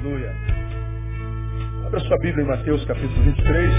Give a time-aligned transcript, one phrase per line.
[0.00, 0.32] Aleluia.
[1.86, 3.70] Abra sua Bíblia em Mateus capítulo 23.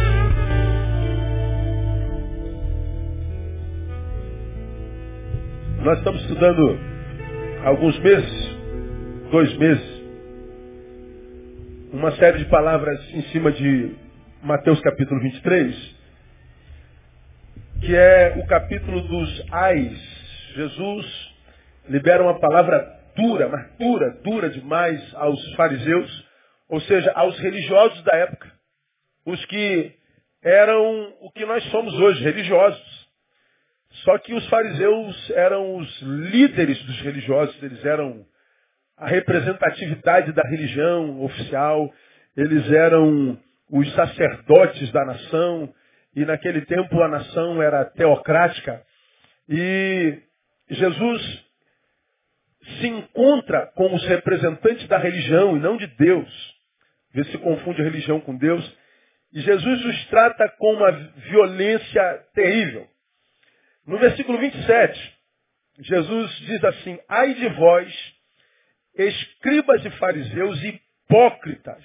[5.82, 6.78] Nós estamos estudando
[7.64, 8.58] alguns meses,
[9.32, 10.04] dois meses,
[11.94, 13.96] uma série de palavras em cima de
[14.44, 15.96] Mateus capítulo 23,
[17.80, 19.98] que é o capítulo dos ais.
[20.54, 21.34] Jesus
[21.88, 26.28] libera uma palavra dura, mas dura, dura demais aos fariseus,
[26.70, 28.52] ou seja, aos religiosos da época.
[29.26, 29.94] Os que
[30.42, 33.10] eram o que nós somos hoje, religiosos.
[34.04, 38.26] Só que os fariseus eram os líderes dos religiosos, eles eram
[38.98, 41.92] a representatividade da religião oficial,
[42.38, 43.38] eles eram
[43.72, 45.74] os sacerdotes da nação,
[46.16, 48.82] e naquele tempo a nação era teocrática.
[49.48, 50.22] E
[50.70, 51.49] Jesus
[52.80, 56.30] se encontra com os representantes da religião e não de Deus.
[57.14, 58.78] Vê se confunde a religião com Deus.
[59.34, 62.88] E Jesus os trata com uma violência terrível.
[63.86, 65.18] No versículo 27,
[65.80, 68.14] Jesus diz assim: Ai de vós,
[68.96, 71.84] escribas e fariseus hipócritas,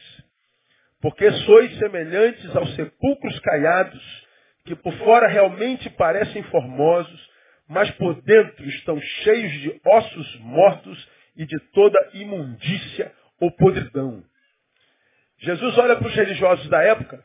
[1.01, 4.27] porque sois semelhantes aos sepulcros caiados,
[4.65, 7.31] que por fora realmente parecem formosos,
[7.69, 14.23] mas por dentro estão cheios de ossos mortos e de toda imundícia ou podridão.
[15.39, 17.25] Jesus olha para os religiosos da época,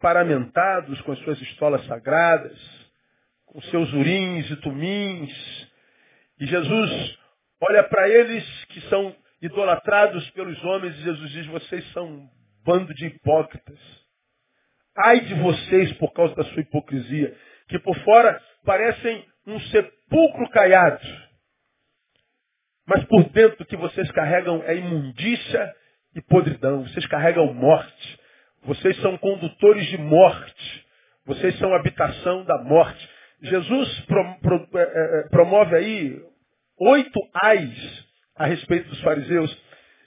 [0.00, 2.58] paramentados com as suas estolas sagradas,
[3.46, 5.68] com seus urins e tumins,
[6.40, 7.18] e Jesus
[7.60, 12.28] olha para eles que são idolatrados pelos homens e Jesus diz, vocês são um
[12.64, 13.78] bando de hipócritas.
[14.96, 17.36] Ai de vocês por causa da sua hipocrisia,
[17.68, 21.06] que por fora parecem um sepulcro caiado.
[22.86, 25.74] Mas por dentro que vocês carregam é imundícia
[26.14, 26.82] e podridão.
[26.86, 28.20] Vocês carregam morte.
[28.64, 30.86] Vocês são condutores de morte.
[31.24, 33.08] Vocês são habitação da morte.
[33.42, 36.20] Jesus pro, pro, é, é, é, promove aí
[36.78, 39.56] oito ais a respeito dos fariseus.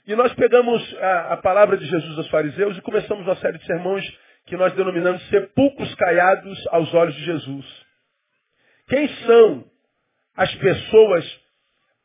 [0.06, 3.66] E nós pegamos a, a, palavra de Jesus aos fariseus e começamos uma série de
[3.66, 4.04] sermões
[4.46, 7.85] que nós denominamos sepulcros caiados aos olhos de Jesus.
[8.88, 9.64] Quem são
[10.36, 11.46] as pessoas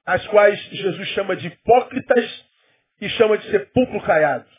[0.06, 2.46] as quais Jesus chama de hipócritas
[3.00, 4.50] e chama de sepulcro caiado?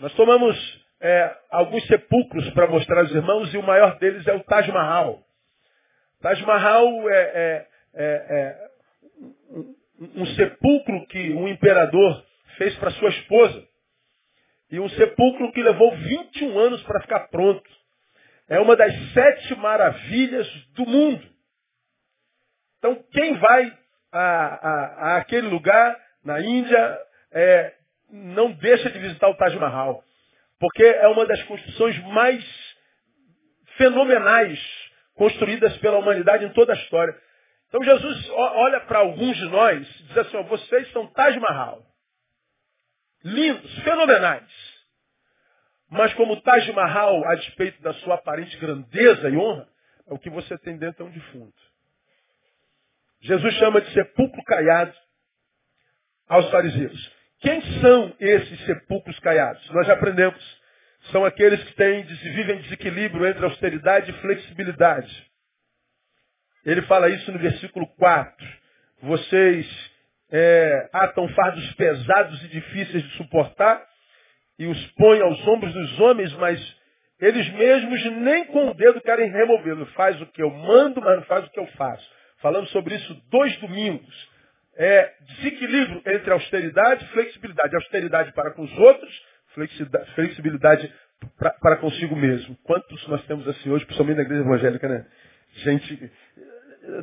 [0.00, 0.56] Nós tomamos
[1.00, 5.22] é, alguns sepulcros para mostrar aos irmãos e o maior deles é o Taj Mahal.
[6.20, 8.70] Taj Mahal é, é, é, é
[9.50, 12.24] um, um sepulcro que um imperador
[12.58, 13.66] fez para sua esposa.
[14.70, 17.70] E um sepulcro que levou 21 anos para ficar pronto.
[18.48, 21.26] É uma das sete maravilhas do mundo.
[22.78, 23.78] Então, quem vai
[24.12, 26.98] a, a, a aquele lugar, na Índia,
[27.32, 27.74] é,
[28.10, 30.02] não deixa de visitar o Taj Mahal.
[30.58, 32.44] Porque é uma das construções mais
[33.76, 34.58] fenomenais
[35.14, 37.14] construídas pela humanidade em toda a história.
[37.68, 41.82] Então Jesus olha para alguns de nós e diz assim, ó, vocês são Taj Mahal.
[43.24, 44.65] Lindos, fenomenais.
[45.90, 49.68] Mas como Taj Mahal, a despeito da sua aparente grandeza e honra,
[50.08, 51.60] é o que você tem dentro é um defunto.
[53.20, 54.94] Jesus chama de sepulcro caiado
[56.28, 57.12] aos fariseus.
[57.40, 59.68] Quem são esses sepulcros caiados?
[59.70, 60.66] Nós já aprendemos.
[61.12, 65.26] São aqueles que têm, vivem desequilíbrio entre austeridade e flexibilidade.
[66.64, 68.46] Ele fala isso no versículo 4.
[69.02, 69.90] Vocês
[70.30, 73.86] é, atam fardos pesados e difíceis de suportar
[74.58, 76.76] e os põe aos ombros dos homens, mas
[77.20, 79.86] eles mesmos nem com o dedo querem removê-lo.
[79.86, 82.06] Faz o que eu mando, mas não faz o que eu faço.
[82.40, 84.36] Falamos sobre isso dois domingos.
[84.78, 87.74] É desequilíbrio entre austeridade e flexibilidade.
[87.74, 89.22] Austeridade para com os outros,
[90.14, 90.92] flexibilidade
[91.38, 92.56] para consigo mesmo.
[92.62, 95.06] Quantos nós temos assim hoje, principalmente na igreja evangélica, né?
[95.54, 96.12] Gente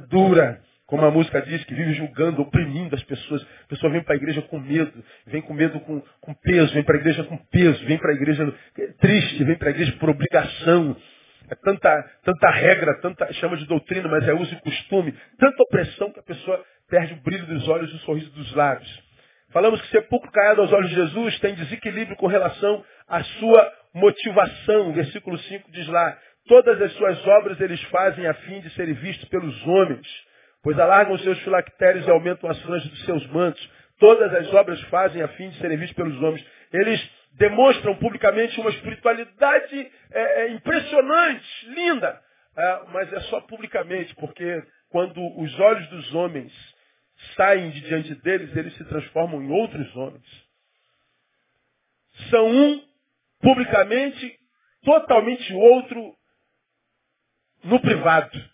[0.09, 0.61] dura,
[0.93, 3.41] como a música diz, que vive julgando, oprimindo as pessoas.
[3.63, 6.83] A pessoa vem para a igreja com medo, vem com medo com, com peso, vem
[6.83, 8.53] para a igreja com peso, vem para a igreja
[8.99, 10.95] triste, vem para a igreja por obrigação.
[11.49, 16.11] É tanta, tanta regra, tanta chama de doutrina, mas é uso e costume, tanta opressão
[16.11, 19.03] que a pessoa perde o brilho dos olhos e o sorriso dos lábios.
[19.51, 24.93] Falamos que sepulcro caiado aos olhos de Jesus tem desequilíbrio com relação à sua motivação.
[24.93, 26.15] Versículo 5 diz lá,
[26.47, 30.32] todas as suas obras eles fazem a fim de serem vistos pelos homens
[30.63, 33.69] pois alargam seus filactérios e aumentam as franjas dos seus mantos.
[33.99, 36.45] Todas as obras fazem a fim de serem vistos pelos homens.
[36.71, 42.21] Eles demonstram publicamente uma espiritualidade é, é, impressionante, linda,
[42.55, 46.53] é, mas é só publicamente, porque quando os olhos dos homens
[47.35, 50.43] saem de diante deles, eles se transformam em outros homens.
[52.29, 52.83] são um
[53.41, 54.39] publicamente,
[54.83, 56.15] totalmente outro
[57.63, 58.52] no privado.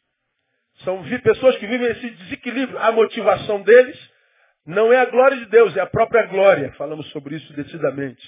[0.83, 2.77] São pessoas que vivem esse desequilíbrio.
[2.79, 3.97] A motivação deles
[4.65, 6.71] não é a glória de Deus, é a própria glória.
[6.73, 8.21] Falamos sobre isso decididamente.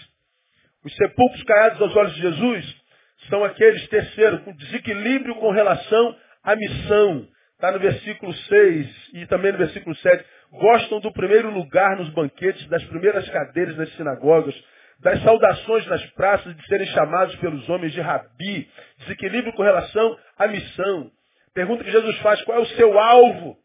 [0.84, 2.82] Os sepulcros caiados aos olhos de Jesus
[3.30, 7.28] são aqueles, terceiro, com desequilíbrio com relação à missão.
[7.54, 10.26] Está no versículo 6 e também no versículo 7.
[10.52, 14.56] Gostam do primeiro lugar nos banquetes, das primeiras cadeiras nas sinagogas,
[15.00, 18.68] das saudações nas praças, de serem chamados pelos homens de rabi.
[19.00, 21.12] Desequilíbrio com relação à missão.
[21.54, 23.58] Pergunta que Jesus faz, qual é o seu alvo?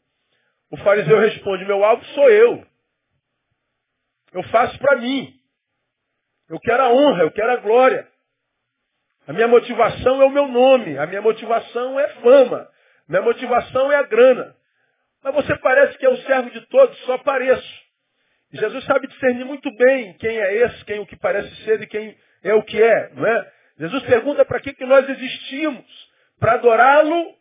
[0.71, 2.67] O fariseu responde, meu alvo sou eu.
[4.33, 5.33] Eu faço para mim.
[6.49, 8.09] Eu quero a honra, eu quero a glória.
[9.27, 12.69] A minha motivação é o meu nome, a minha motivação é fama,
[13.09, 14.55] minha motivação é a grana.
[15.23, 17.87] Mas você parece que é o servo de todos, só pareço.
[18.53, 21.87] Jesus sabe discernir muito bem quem é esse, quem é o que parece ser e
[21.89, 23.53] quem é o que é, não é?
[23.79, 25.85] Jesus pergunta para que, que nós existimos?
[26.39, 27.36] Para adorá-lo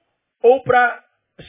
[0.45, 1.03] ou para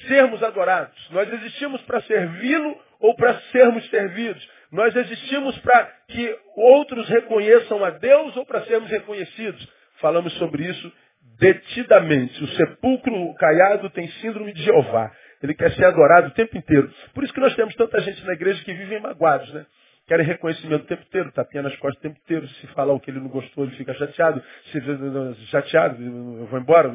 [0.08, 1.10] sermos adorados?
[1.10, 4.48] Nós existimos para servi-lo ou para sermos servidos?
[4.72, 9.68] Nós existimos para que outros reconheçam a Deus ou para sermos reconhecidos?
[10.00, 10.92] Falamos sobre isso
[11.38, 12.42] detidamente.
[12.42, 15.12] O sepulcro caiado tem síndrome de Jeová.
[15.42, 16.90] Ele quer ser adorado o tempo inteiro.
[17.12, 19.66] Por isso que nós temos tanta gente na igreja que vivem magoados, né?
[20.06, 22.46] Querem reconhecimento o tempo inteiro, tapinha nas costas o tempo inteiro.
[22.46, 24.40] Se falar o que ele não gostou, ele fica chateado.
[24.70, 26.92] Se chateado, eu vou embora.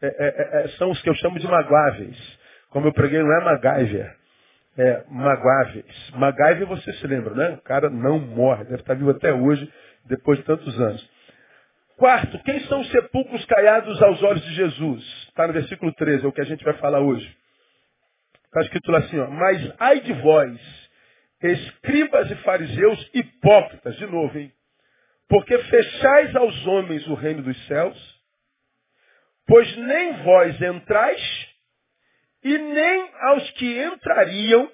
[0.00, 2.38] É, é, é, são os que eu chamo de magoáveis.
[2.70, 4.16] Como eu preguei, não é MacGyver.
[4.78, 6.10] É magoáveis.
[6.14, 7.50] MacGyver você se lembra, né?
[7.50, 9.70] O cara não morre, deve estar vivo até hoje,
[10.06, 11.06] depois de tantos anos.
[11.98, 15.04] Quarto, quem são os sepulcros caiados aos olhos de Jesus?
[15.28, 17.30] Está no versículo 13, é o que a gente vai falar hoje.
[18.46, 20.81] Está escrito lá assim, ó, mas ai de vós,
[21.42, 24.52] escribas e fariseus hipócritas, de novo, hein?
[25.28, 28.22] Porque fechais aos homens o reino dos céus,
[29.46, 31.48] pois nem vós entrais,
[32.44, 34.70] e nem aos que entrariam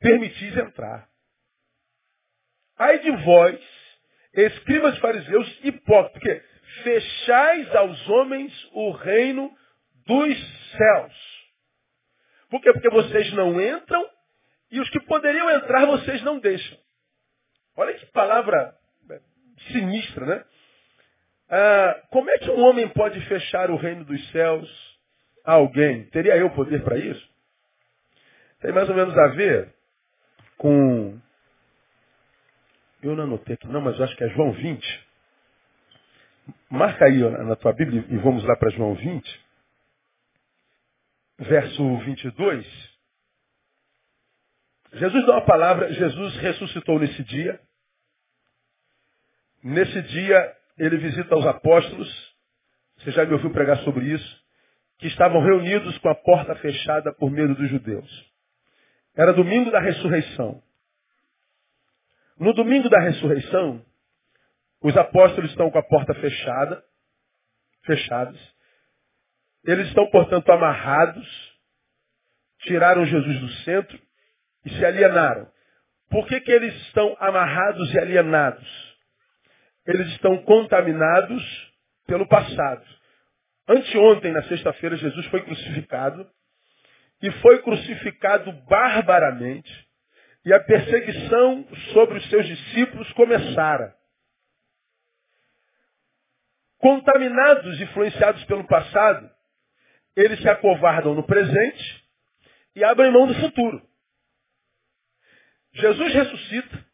[0.00, 1.08] permitis entrar.
[2.78, 3.60] Ai de vós,
[4.34, 6.42] escribas e fariseus hipócritas, porque
[6.82, 9.50] fechais aos homens o reino
[10.06, 11.36] dos céus.
[12.50, 12.72] Por quê?
[12.72, 14.15] Porque vocês não entram
[14.70, 16.76] e os que poderiam entrar vocês não deixam.
[17.76, 18.74] Olha que palavra
[19.10, 19.20] é,
[19.70, 20.44] sinistra, né?
[21.48, 24.68] Ah, como é que um homem pode fechar o reino dos céus
[25.44, 26.04] a alguém?
[26.06, 27.30] Teria eu poder para isso?
[28.60, 29.72] Tem mais ou menos a ver
[30.56, 31.18] com.
[33.02, 35.06] Eu não anotei aqui, não, mas acho que é João 20.
[36.70, 39.44] Marca aí na tua Bíblia e vamos lá para João 20,
[41.38, 42.95] verso 22.
[44.96, 47.60] Jesus dá uma palavra, Jesus ressuscitou nesse dia.
[49.62, 52.34] Nesse dia, ele visita os apóstolos,
[52.98, 54.44] você já me ouviu pregar sobre isso,
[54.98, 58.32] que estavam reunidos com a porta fechada por medo dos judeus.
[59.14, 60.62] Era domingo da ressurreição.
[62.38, 63.84] No domingo da ressurreição,
[64.80, 66.82] os apóstolos estão com a porta fechada,
[67.84, 68.54] fechados.
[69.64, 71.26] Eles estão, portanto, amarrados,
[72.60, 74.05] tiraram Jesus do centro
[74.66, 75.48] e se alienaram.
[76.10, 78.96] Por que, que eles estão amarrados e alienados?
[79.86, 81.72] Eles estão contaminados
[82.06, 82.84] pelo passado.
[83.68, 86.28] Anteontem, na sexta-feira, Jesus foi crucificado
[87.22, 89.86] e foi crucificado barbaramente
[90.44, 93.94] e a perseguição sobre os seus discípulos começara.
[96.78, 99.28] Contaminados, influenciados pelo passado,
[100.16, 102.04] eles se acovardam no presente
[102.76, 103.82] e abrem mão do futuro.
[105.76, 106.86] Jesus ressuscita.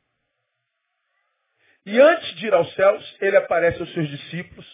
[1.86, 4.66] E antes de ir aos céus, ele aparece aos seus discípulos.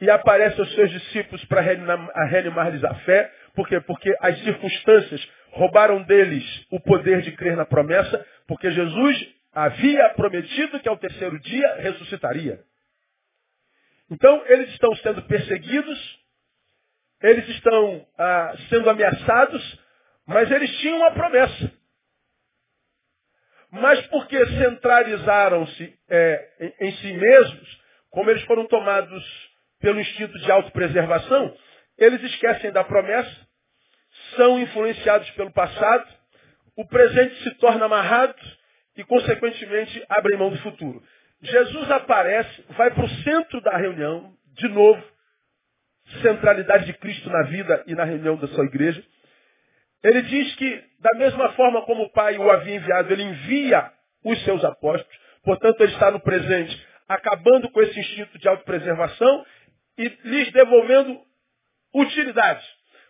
[0.00, 3.32] E aparece aos seus discípulos para reanimar-lhes a fé.
[3.54, 3.80] Por quê?
[3.80, 10.80] Porque as circunstâncias roubaram deles o poder de crer na promessa, porque Jesus havia prometido
[10.80, 12.60] que ao terceiro dia ressuscitaria.
[14.10, 16.20] Então, eles estão sendo perseguidos,
[17.22, 19.80] eles estão ah, sendo ameaçados,
[20.26, 21.81] mas eles tinham uma promessa.
[23.72, 29.24] Mas porque centralizaram-se é, em, em si mesmos, como eles foram tomados
[29.80, 31.56] pelo instinto de autopreservação,
[31.96, 33.34] eles esquecem da promessa,
[34.36, 36.06] são influenciados pelo passado,
[36.76, 38.36] o presente se torna amarrado
[38.96, 41.02] e, consequentemente, abrem mão do futuro.
[41.40, 45.02] Jesus aparece, vai para o centro da reunião, de novo,
[46.20, 49.02] centralidade de Cristo na vida e na reunião da sua igreja.
[50.02, 53.92] Ele diz que, da mesma forma como o Pai o havia enviado, ele envia
[54.24, 55.20] os seus apóstolos.
[55.44, 59.46] Portanto, ele está no presente, acabando com esse instinto de autopreservação
[59.98, 61.20] e lhes devolvendo
[61.94, 62.64] utilidade.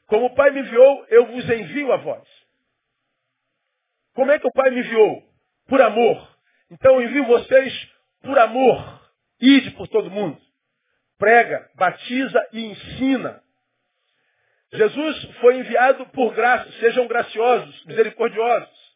[0.06, 2.28] Como o Pai me enviou, eu vos envio a vós.
[4.14, 5.22] Como é que o Pai me enviou?
[5.66, 6.36] Por amor.
[6.70, 7.88] Então eu envio vocês
[8.22, 9.02] por amor.
[9.40, 10.38] Ide por todo mundo.
[11.18, 13.42] Prega, batiza e ensina.
[14.72, 16.70] Jesus foi enviado por graça.
[16.80, 18.92] Sejam graciosos, misericordiosos.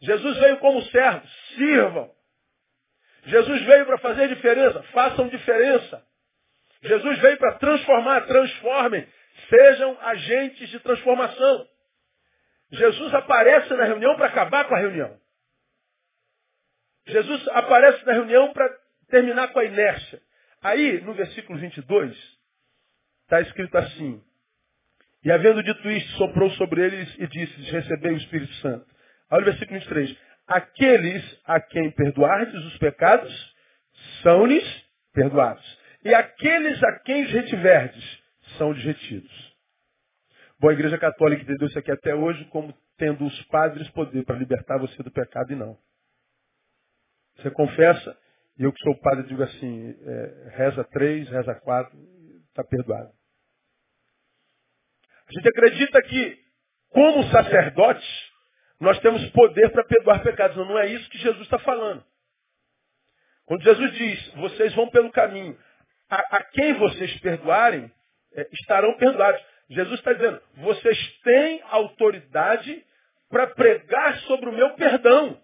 [0.00, 1.26] Jesus veio como servo.
[1.56, 2.10] Sirvam.
[3.24, 4.82] Jesus veio para fazer diferença.
[4.94, 6.04] Façam diferença.
[6.82, 8.26] Jesus veio para transformar.
[8.26, 9.06] Transformem.
[9.48, 11.68] Sejam agentes de transformação.
[12.70, 15.18] Jesus aparece na reunião para acabar com a reunião.
[17.06, 18.68] Jesus aparece na reunião para
[19.08, 20.22] terminar com a inércia.
[20.62, 22.16] Aí, no versículo 22,
[23.24, 24.22] está escrito assim:
[25.22, 28.86] E havendo dito isto, soprou sobre eles e disse: Recebei o Espírito Santo.
[29.30, 30.16] Olha o versículo 23.
[30.46, 33.54] Aqueles a quem perdoardes os pecados,
[34.22, 34.64] são-lhes
[35.12, 35.78] perdoados.
[36.04, 38.22] E aqueles a quem os retiverdes,
[38.56, 39.50] são-lhes retidos.
[40.58, 44.36] Bom, a Igreja Católica entendeu isso aqui até hoje como tendo os padres poder para
[44.36, 45.78] libertar você do pecado e não.
[47.36, 48.16] Você confessa,
[48.58, 51.98] e eu que sou padre digo assim, é, reza três, reza quatro,
[52.48, 53.10] está perdoado.
[55.30, 56.38] A gente acredita que,
[56.88, 58.30] como sacerdotes,
[58.80, 60.56] nós temos poder para perdoar pecados.
[60.56, 62.04] Não, não é isso que Jesus está falando.
[63.46, 65.56] Quando Jesus diz, vocês vão pelo caminho,
[66.08, 67.90] a, a quem vocês perdoarem,
[68.34, 69.40] é, estarão perdoados.
[69.68, 72.84] Jesus está dizendo, vocês têm autoridade
[73.28, 75.40] para pregar sobre o meu perdão.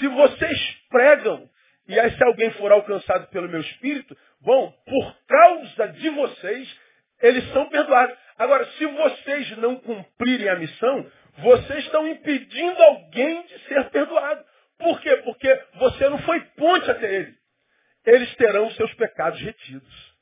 [0.00, 1.48] Se vocês pregam,
[1.86, 6.80] e aí se alguém for alcançado pelo meu espírito, bom, por causa de vocês,
[7.20, 8.25] eles são perdoados.
[8.38, 14.44] Agora, se vocês não cumprirem a missão, vocês estão impedindo alguém de ser perdoado.
[14.78, 15.16] Por quê?
[15.18, 17.34] Porque você não foi ponte até ele.
[18.04, 20.16] Eles terão seus pecados retidos.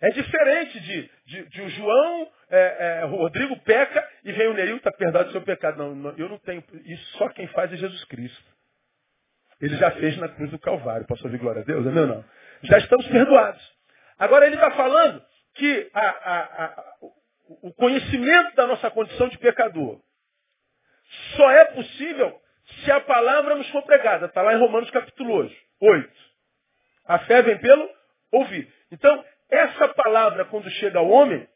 [0.00, 4.52] É diferente de, de, de o João, é, é, o Rodrigo peca e vem o
[4.52, 5.78] Neil, está perdoado do seu pecado.
[5.78, 6.62] Não, não, eu não tenho.
[6.84, 8.54] Isso só quem faz é Jesus Cristo.
[9.60, 11.06] Ele já fez na cruz do Calvário.
[11.06, 11.86] Posso ouvir glória a Deus?
[11.86, 12.24] Não, não.
[12.64, 13.62] Já estamos perdoados.
[14.18, 16.84] Agora ele está falando que a, a, a,
[17.62, 20.00] o conhecimento da nossa condição de pecador
[21.36, 22.40] só é possível
[22.84, 24.26] se a palavra nos for pregada.
[24.26, 26.14] Está lá em Romanos capítulo 8.
[27.06, 27.88] A fé vem pelo
[28.32, 28.72] ouvir.
[28.90, 31.46] Então, essa palavra, quando chega ao homem,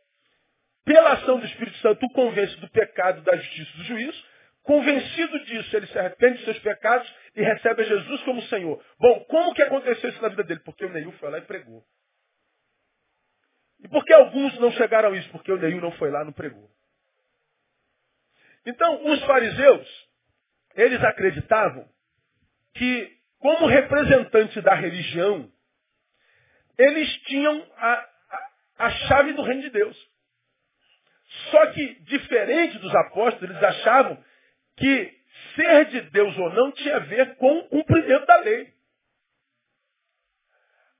[0.84, 4.24] pela ação do Espírito Santo, o convence do pecado, da justiça do juízo.
[4.62, 8.82] Convencido disso, ele se arrepende de seus pecados e recebe a Jesus como Senhor.
[8.98, 10.60] Bom, como que aconteceu isso na vida dele?
[10.60, 11.82] Porque o Neil foi lá e pregou.
[13.80, 15.30] E por que alguns não chegaram a isso?
[15.30, 16.68] Porque o Neil não foi lá não pregou.
[18.66, 20.08] Então, os fariseus,
[20.74, 21.88] eles acreditavam
[22.74, 25.50] que, como representante da religião,
[26.76, 29.96] eles tinham a, a, a chave do reino de Deus.
[31.50, 34.24] Só que, diferente dos apóstolos, eles achavam
[34.76, 35.18] que
[35.54, 38.72] ser de Deus ou não tinha a ver com o cumprimento da lei.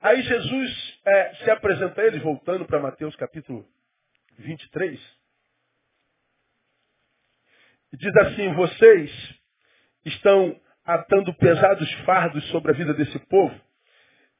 [0.01, 3.65] Aí Jesus é, se apresenta a eles, voltando para Mateus capítulo
[4.37, 4.99] 23,
[7.91, 9.39] e diz assim, vocês
[10.05, 13.59] estão atando pesados fardos sobre a vida desse povo,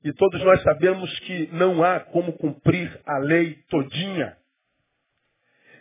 [0.03, 4.38] e todos nós sabemos que não há como cumprir a lei todinha.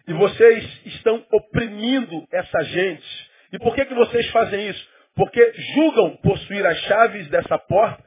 [0.08, 3.30] E vocês estão oprimindo essa gente.
[3.52, 4.88] E por que, que vocês fazem isso?
[5.14, 8.02] Porque julgam possuir as chaves dessa porta,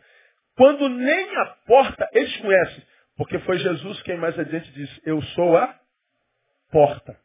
[0.62, 2.84] quando nem a porta eles conhecem.
[3.18, 5.76] Porque foi Jesus quem mais adiante disse, eu sou a
[6.72, 7.18] porta.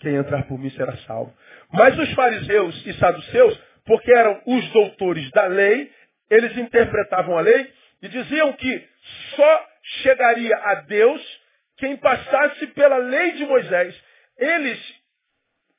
[0.00, 1.34] Quem entrar por mim será salvo.
[1.72, 5.90] Mas os fariseus e saduceus, porque eram os doutores da lei,
[6.28, 8.88] eles interpretavam a lei e diziam que
[9.34, 9.66] só
[10.02, 11.40] chegaria a Deus
[11.78, 13.98] quem passasse pela lei de Moisés.
[14.36, 14.78] Eles,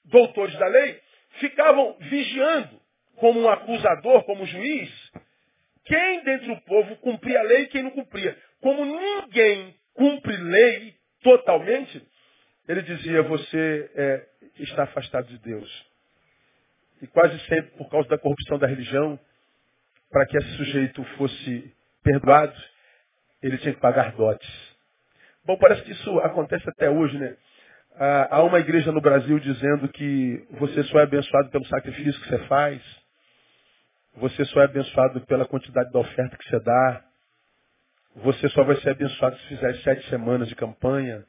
[0.05, 0.99] doutores da lei,
[1.33, 2.81] ficavam vigiando,
[3.17, 5.02] como um acusador, como um juiz,
[5.85, 8.37] quem dentre o povo cumpria a lei e quem não cumpria.
[8.61, 12.01] Como ninguém cumpre lei totalmente,
[12.67, 14.25] ele dizia, você é,
[14.59, 15.85] está afastado de Deus.
[17.01, 19.19] E quase sempre, por causa da corrupção da religião,
[20.09, 22.71] para que esse sujeito fosse perdoados,
[23.41, 24.49] ele tinha que pagar dotes.
[25.45, 27.35] Bom, parece que isso acontece até hoje, né?
[28.29, 32.39] Há uma igreja no Brasil dizendo que você só é abençoado pelo sacrifício que você
[32.47, 32.81] faz,
[34.15, 37.03] você só é abençoado pela quantidade da oferta que você dá,
[38.17, 41.25] você só vai ser abençoado se fizer sete semanas de campanha,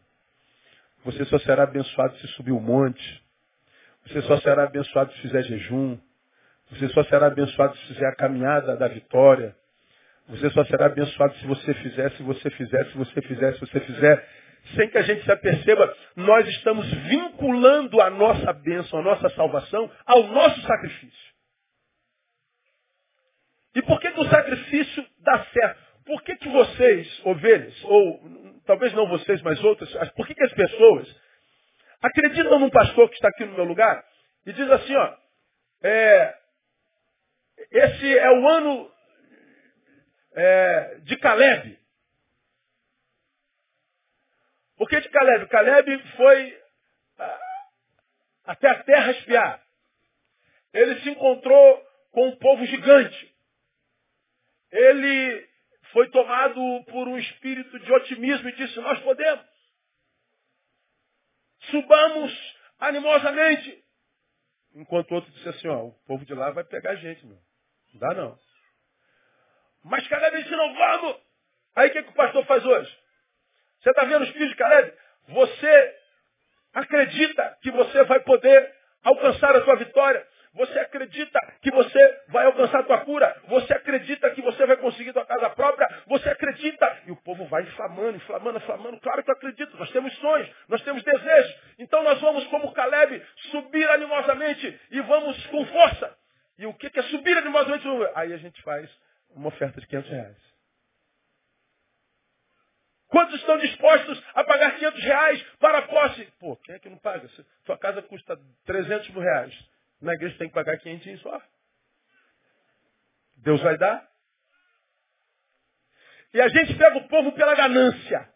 [1.05, 3.25] você só será abençoado se subir o um monte,
[4.07, 5.99] você só será abençoado se fizer jejum,
[6.71, 9.55] Você só será abençoado se fizer a caminhada da vitória.
[10.29, 13.81] Você só será abençoado se você fizer, se você fizer, se você fizer, se você
[13.81, 14.29] fizer.
[14.75, 19.91] Sem que a gente se aperceba, nós estamos vinculando a nossa bênção, a nossa salvação
[20.07, 21.34] ao nosso sacrifício.
[23.75, 25.85] E por que, que o sacrifício dá certo?
[26.04, 28.21] Por que, que vocês, ovelhas, ou
[28.66, 31.21] talvez não vocês, mas outras, por que, que as pessoas
[32.02, 34.04] acreditam num pastor que está aqui no meu lugar
[34.47, 35.16] e diz assim, ó,
[35.83, 36.38] é,
[37.71, 38.93] esse é o ano
[40.35, 41.78] é, de Caleb.
[44.76, 45.47] Por que de Caleb?
[45.49, 46.62] Caleb foi
[47.19, 47.40] ah,
[48.45, 49.62] até a terra espiar.
[50.73, 53.34] Ele se encontrou com um povo gigante.
[54.75, 55.49] Ele
[55.93, 59.47] foi tomado por um espírito de otimismo e disse, nós podemos.
[61.71, 63.85] Subamos animosamente.
[64.75, 67.38] Enquanto outro disse assim, ó, o povo de lá vai pegar a gente, meu.
[67.93, 68.38] Não dá não.
[69.85, 71.23] Mas Caleb disse, não vamos.
[71.76, 72.99] Aí o que, que o pastor faz hoje?
[73.81, 74.93] Você está vendo os filhos de Caleb?
[75.28, 75.97] Você
[76.73, 80.26] acredita que você vai poder alcançar a sua vitória.
[80.54, 83.37] Você acredita que você vai alcançar a tua cura.
[83.49, 85.87] Você acredita que você vai conseguir tua casa própria.
[86.06, 87.02] Você acredita.
[87.06, 89.00] E o povo vai inflamando, inflamando, inflamando.
[89.00, 89.76] Claro que eu acredito.
[89.76, 91.56] Nós temos sonhos, nós temos desejos.
[91.78, 93.20] Então nós vamos, como Caleb,
[93.50, 96.16] subir animosamente e vamos com força.
[96.56, 97.87] E o que é subir animosamente?
[98.14, 98.88] Aí a gente faz
[99.30, 100.54] uma oferta de 500 reais.
[103.08, 106.25] Quantos estão dispostos a pagar 500 reais para a posse?
[106.38, 107.28] Pô, quem é que não paga?
[107.66, 109.74] Sua casa custa 300 mil reais.
[110.04, 111.42] Na igreja tem que pagar 500 só.
[113.38, 114.06] Deus vai dar.
[116.34, 118.28] E a gente pega o povo pela ganância.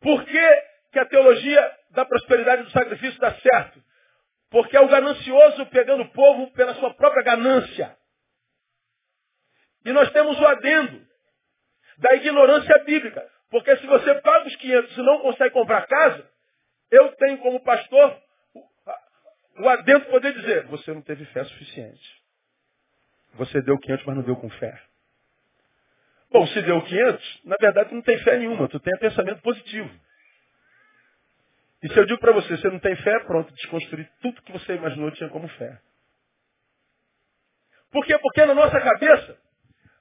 [0.00, 3.82] Por que, que a teologia da prosperidade do sacrifício dá certo?
[4.50, 7.96] Porque é o ganancioso pegando o povo pela sua própria ganância.
[9.86, 11.06] E nós temos o adendo
[11.96, 13.26] da ignorância bíblica.
[13.50, 16.30] Porque se você paga os 500 e não consegue comprar casa,
[16.90, 18.27] eu tenho como pastor
[19.58, 22.22] o adendo poder dizer, você não teve fé suficiente.
[23.34, 24.80] Você deu 500, mas não deu com fé.
[26.30, 29.90] Bom, se deu 500, na verdade tu não tem fé nenhuma, tu tem pensamento positivo.
[31.82, 34.74] E se eu digo para você, você não tem fé, pronto, desconstruir tudo que você
[34.74, 35.80] imaginou tinha como fé.
[37.90, 38.18] Por quê?
[38.18, 39.38] Porque na nossa cabeça,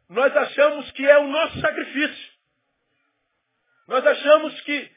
[0.10, 2.34] nós achamos que é o nosso sacrifício.
[3.88, 4.92] Nós achamos que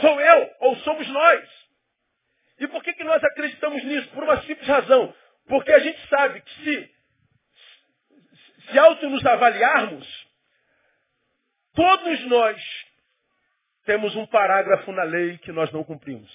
[0.00, 1.61] sou eu ou somos nós.
[2.58, 4.08] E por que, que nós acreditamos nisso?
[4.10, 5.14] Por uma simples razão.
[5.46, 6.94] Porque a gente sabe que se,
[8.70, 10.06] se auto nos avaliarmos,
[11.74, 12.62] todos nós
[13.84, 16.30] temos um parágrafo na lei que nós não cumprimos.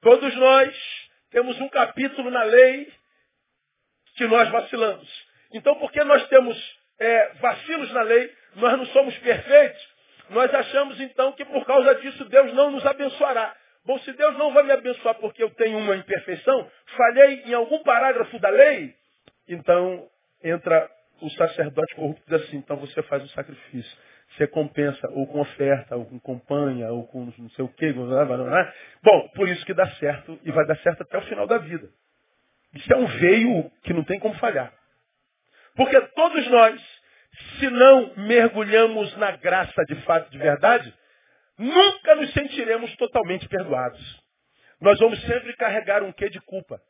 [0.00, 2.92] Todos nós temos um capítulo na lei
[4.16, 5.26] que nós vacilamos.
[5.52, 9.96] Então, porque nós temos é, vacilos na lei, nós não somos perfeitos,
[10.30, 13.54] nós achamos então que por causa disso Deus não nos abençoará.
[13.86, 17.82] Bom, se Deus não vai me abençoar porque eu tenho uma imperfeição, falhei em algum
[17.84, 18.94] parágrafo da lei,
[19.48, 20.08] então
[20.42, 23.96] entra o sacerdote corrupto e diz assim, então você faz o sacrifício.
[24.36, 27.92] Você compensa ou com oferta, ou com companhia, ou com não sei o quê.
[27.92, 31.88] Bom, por isso que dá certo e vai dar certo até o final da vida.
[32.74, 34.72] Isso é um veio que não tem como falhar.
[35.76, 37.00] Porque todos nós,
[37.58, 40.92] se não mergulhamos na graça de fato, de verdade,
[41.58, 44.24] nunca nos sentiremos totalmente perdoados.
[44.80, 46.80] Nós vamos sempre carregar um quê de culpa,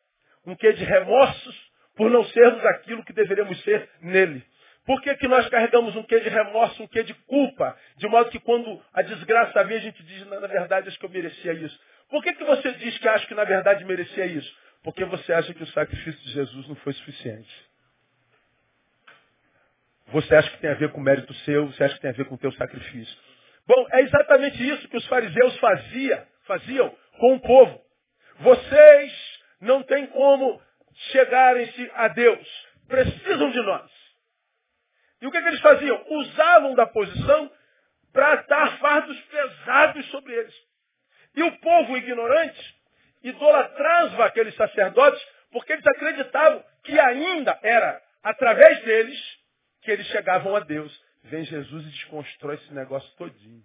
[0.45, 4.45] um quê de remorsos por não sermos aquilo que deveríamos ser nele.
[4.85, 7.77] Por que, que nós carregamos um quê de remorso, um quê de culpa?
[7.97, 11.11] De modo que quando a desgraça vem, a gente diz, na verdade, acho que eu
[11.11, 11.79] merecia isso.
[12.09, 14.57] Por que, que você diz que acha que na verdade merecia isso?
[14.85, 17.53] Porque você acha que o sacrifício de Jesus não foi suficiente.
[20.09, 22.15] Você acha que tem a ver com o mérito seu, você acha que tem a
[22.15, 23.19] ver com o teu sacrifício.
[23.67, 27.81] Bom, é exatamente isso que os fariseus fazia, faziam com o povo.
[28.39, 30.63] Vocês não têm como
[31.11, 32.67] chegarem-se a Deus.
[32.89, 33.91] Precisam de nós.
[35.21, 36.05] E o que, que eles faziam?
[36.09, 37.51] Usavam da posição
[38.13, 40.55] para dar fardos pesados sobre eles.
[41.35, 42.77] E o povo ignorante
[43.23, 49.19] idolatrava aqueles sacerdotes porque eles acreditavam que ainda era através deles
[49.83, 50.93] que eles chegavam a Deus.
[51.31, 53.65] Vem Jesus e desconstrói esse negócio todinho.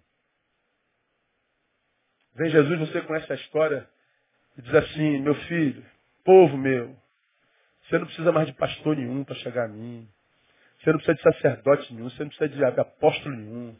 [2.34, 3.88] Vem Jesus, você conhece a história,
[4.56, 5.84] e diz assim, meu filho,
[6.24, 6.96] povo meu,
[7.84, 10.08] você não precisa mais de pastor nenhum para chegar a mim.
[10.78, 13.76] Você não precisa de sacerdote nenhum, você não precisa de apóstolo nenhum.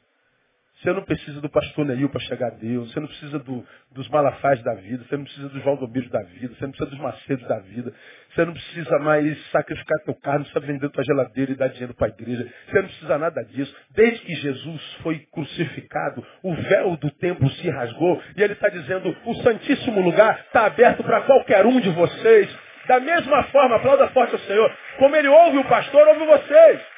[0.83, 2.91] Você não precisa do pastor Neil para chegar a Deus.
[2.93, 5.05] Você não precisa do, dos malafás da vida.
[5.05, 6.57] Você não precisa dos valdomírios da vida.
[6.57, 7.95] Você não precisa dos macedos da vida.
[8.35, 10.39] Você não precisa mais sacrificar teu carro.
[10.39, 12.53] Não precisa vender tua geladeira e dar dinheiro para a igreja.
[12.67, 13.77] Você não precisa nada disso.
[13.93, 18.21] Desde que Jesus foi crucificado, o véu do templo se rasgou.
[18.37, 22.51] E ele está dizendo, o santíssimo lugar está aberto para qualquer um de vocês.
[22.89, 24.77] Da mesma forma, aplauda forte ao Senhor.
[24.99, 26.92] Como ele ouve o pastor, ouve vocês.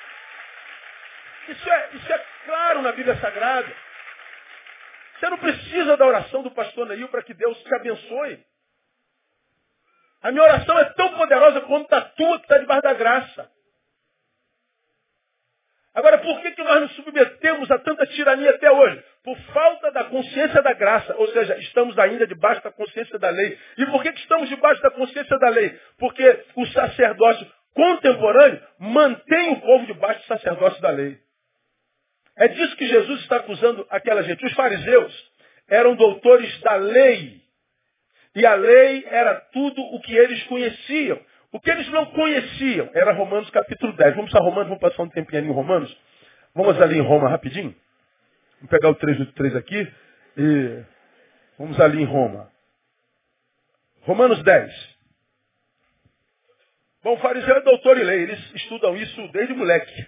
[1.48, 3.74] Isso é, isso é claro na Bíblia Sagrada.
[5.18, 8.44] Você não precisa da oração do pastor Neil para que Deus te abençoe.
[10.22, 13.50] A minha oração é tão poderosa quanto a tua que está debaixo da graça.
[15.94, 19.04] Agora, por que, que nós nos submetemos a tanta tirania até hoje?
[19.22, 21.14] Por falta da consciência da graça.
[21.16, 23.56] Ou seja, estamos ainda debaixo da consciência da lei.
[23.78, 25.78] E por que, que estamos debaixo da consciência da lei?
[25.98, 31.23] Porque o sacerdócio contemporâneo mantém o povo debaixo do sacerdócio da lei.
[32.36, 34.44] É disso que Jesus está acusando aquela gente.
[34.44, 35.32] Os fariseus
[35.68, 37.40] eram doutores da lei.
[38.34, 41.20] E a lei era tudo o que eles conheciam.
[41.52, 44.16] O que eles não conheciam era Romanos capítulo 10.
[44.16, 45.96] Vamos a Romanos, vamos passar um tempinho ali em Romanos.
[46.52, 47.74] Vamos ali em Roma rapidinho.
[48.56, 49.92] Vamos pegar o 3 do 3 aqui
[50.36, 50.84] e
[51.56, 52.50] vamos ali em Roma.
[54.02, 54.94] Romanos 10.
[57.04, 60.06] Bom, o fariseu é doutor em lei, eles estudam isso desde moleque.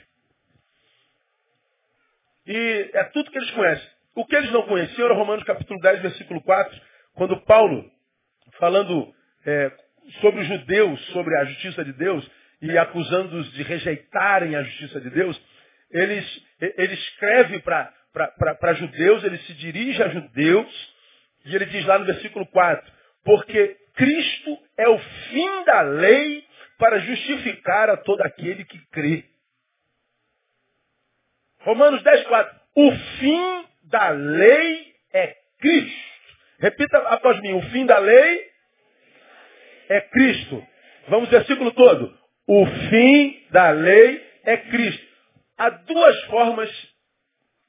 [2.47, 3.89] E é tudo que eles conhecem.
[4.15, 6.81] O que eles não conheciam era Romanos capítulo 10, versículo 4,
[7.15, 7.85] quando Paulo,
[8.59, 9.13] falando
[9.45, 9.73] é,
[10.21, 12.29] sobre os judeus, sobre a justiça de Deus,
[12.63, 15.41] e acusando-os de rejeitarem a justiça de Deus,
[15.91, 16.25] ele
[16.95, 20.95] escreve para judeus, ele se dirige a judeus,
[21.45, 22.93] e ele diz lá no versículo 4,
[23.25, 26.45] porque Cristo é o fim da lei
[26.79, 29.25] para justificar a todo aquele que crê.
[31.67, 32.61] Romanos 10, 4.
[32.77, 36.07] O fim da lei é Cristo.
[36.61, 37.55] Repita após mim.
[37.55, 38.51] O fim da lei
[39.89, 40.65] é Cristo.
[41.09, 42.17] Vamos versículo todo.
[42.47, 45.07] O fim da lei é Cristo.
[45.59, 46.71] Há duas formas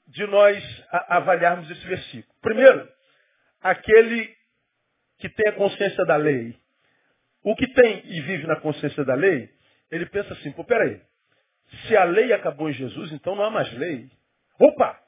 [0.10, 2.36] de nós avaliarmos esse versículo.
[2.40, 2.88] Primeiro,
[3.62, 4.32] aquele
[5.18, 6.56] que tem a consciência da lei.
[7.44, 9.50] O que tem e vive na consciência da lei,
[9.90, 11.02] ele pensa assim, pô, peraí,
[11.70, 14.10] se a lei acabou em Jesus, então não há mais lei.
[14.60, 15.00] Opa!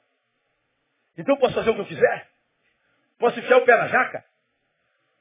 [1.16, 2.28] Então posso fazer o que eu quiser?
[3.18, 4.24] Posso enfiar o pé na jaca?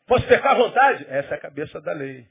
[0.07, 1.05] Posso pecar à vontade?
[1.09, 2.27] Essa é a cabeça da lei.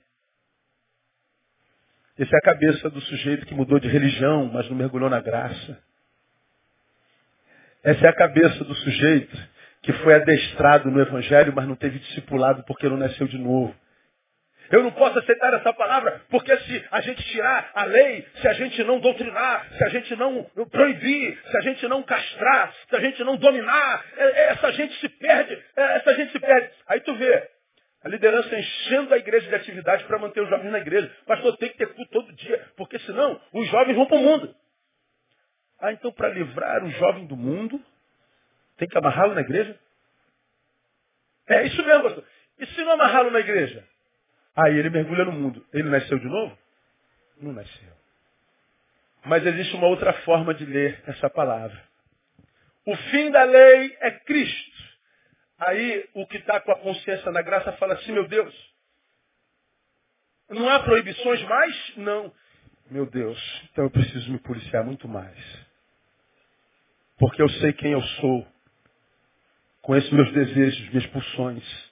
[2.19, 5.79] Essa é a cabeça do sujeito que mudou de religião, mas não mergulhou na graça.
[7.85, 9.37] Essa é a cabeça do sujeito
[9.83, 13.75] que foi adestrado no Evangelho, mas não teve discipulado porque não nasceu de novo.
[14.71, 18.53] Eu não posso aceitar essa palavra, porque se a gente tirar a lei, se a
[18.53, 23.01] gente não doutrinar, se a gente não proibir, se a gente não castrar, se a
[23.01, 26.71] gente não dominar, é, é, essa gente se perde, é, essa gente se perde.
[26.87, 27.49] Aí tu vê,
[28.05, 31.11] a liderança enchendo a igreja de atividade para manter os jovens na igreja.
[31.27, 34.55] Pastor, tem que ter culto todo dia, porque senão os jovens vão para o mundo.
[35.81, 37.83] Ah, então para livrar o jovem do mundo,
[38.77, 39.79] tem que amarrá-lo na igreja?
[41.49, 42.25] É isso mesmo, pastor.
[42.59, 43.85] E se não amarrá-lo na igreja?
[44.59, 45.65] Aí ele mergulha no mundo.
[45.73, 46.59] Ele nasceu de novo?
[47.41, 47.93] Não nasceu.
[49.25, 51.81] Mas existe uma outra forma de ler essa palavra.
[52.85, 54.79] O fim da lei é Cristo.
[55.61, 58.75] Aí o que está com a consciência na graça fala assim, meu Deus,
[60.49, 61.97] não há proibições mais?
[61.97, 62.33] Não.
[62.91, 63.39] Meu Deus,
[63.71, 65.39] então eu preciso me policiar muito mais.
[67.17, 68.47] Porque eu sei quem eu sou.
[69.83, 71.88] Conheço meus desejos, minhas pulsões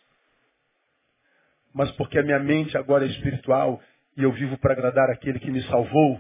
[1.77, 3.83] mas porque a minha mente agora é espiritual
[4.17, 6.19] e eu vivo para agradar aquele que me salvou,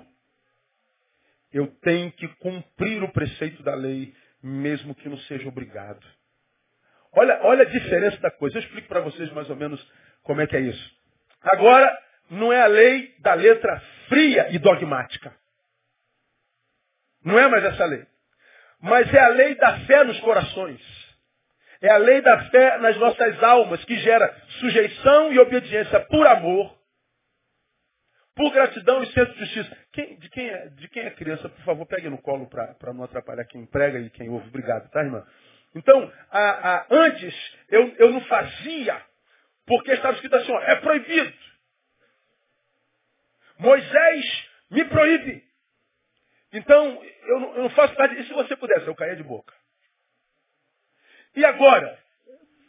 [1.51, 6.05] eu tenho que cumprir o preceito da lei, mesmo que não seja obrigado.
[7.11, 8.59] Olha, olha a diferença da coisa.
[8.59, 9.81] Eu explico para vocês mais ou menos
[10.25, 10.95] como é que é isso.
[11.40, 11.90] Agora,
[12.29, 15.35] não é a lei da letra fria e dogmática.
[17.25, 18.05] Não é mais essa lei.
[18.79, 21.06] Mas é a lei da fé nos corações.
[21.81, 26.77] É a lei da fé nas nossas almas que gera sujeição e obediência por amor,
[28.35, 29.77] por gratidão e senso de justiça.
[29.93, 33.05] Quem, de, quem é, de quem é criança, por favor, pegue no colo para não
[33.05, 34.49] atrapalhar quem prega e quem ouve.
[34.49, 35.25] Obrigado, tá, irmã?
[35.75, 37.35] Então, a, a, antes
[37.69, 39.03] eu, eu não fazia,
[39.67, 41.35] porque estava escrito assim, ó, é proibido.
[43.59, 45.45] Moisés me proíbe.
[46.53, 48.15] Então, eu não, eu não faço nada.
[48.15, 49.53] E se você pudesse, eu caía de boca.
[51.37, 51.99] E agora?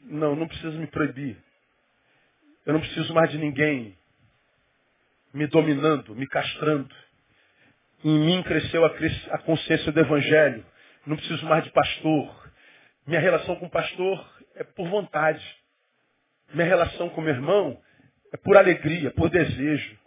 [0.04, 1.38] Não, não preciso me proibir.
[2.66, 3.98] Eu não preciso mais de ninguém
[5.34, 6.94] me dominando, me castrando.
[8.04, 10.66] Em mim cresceu a, consciência do Evangelho.
[11.06, 12.52] Não preciso mais de pastor.
[13.06, 15.44] Minha relação com o pastor é por vontade.
[16.54, 17.82] Minha relação com meu irmão
[18.34, 19.98] é por alegria, por desejo.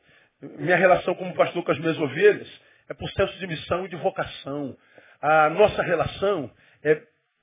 [0.58, 2.48] Minha relação como pastor com as minhas ovelhas
[2.88, 4.76] é por senso de missão e de vocação.
[5.22, 6.50] A nossa relação
[6.82, 7.02] é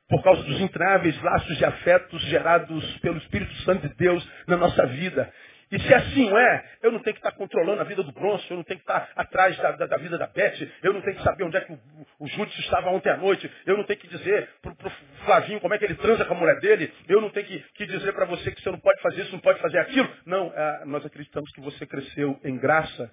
[0.10, 4.86] por causa dos entraves laços de afetos gerados pelo Espírito Santo de Deus na nossa
[4.86, 5.32] vida.
[5.70, 8.58] E se assim é, eu não tenho que estar controlando a vida do Bronson, eu
[8.58, 11.24] não tenho que estar atrás da, da, da vida da Beth, eu não tenho que
[11.24, 11.80] saber onde é que o,
[12.20, 14.89] o Júdice estava ontem à noite, eu não tenho que dizer para o
[15.26, 17.86] Flavinho como é que ele transa com a mulher dele, eu não tenho que, que
[17.86, 20.10] dizer para você que você não pode fazer isso, não pode fazer aquilo.
[20.26, 23.12] Não, é, nós acreditamos que você cresceu em graça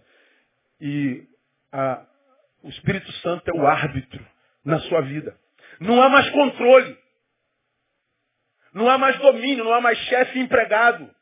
[0.80, 1.24] e
[1.72, 2.06] a,
[2.62, 4.24] o Espírito Santo é o árbitro
[4.64, 5.36] na sua vida.
[5.80, 6.98] Não há mais controle.
[8.72, 11.14] Não há mais domínio, não há mais chefe e empregado.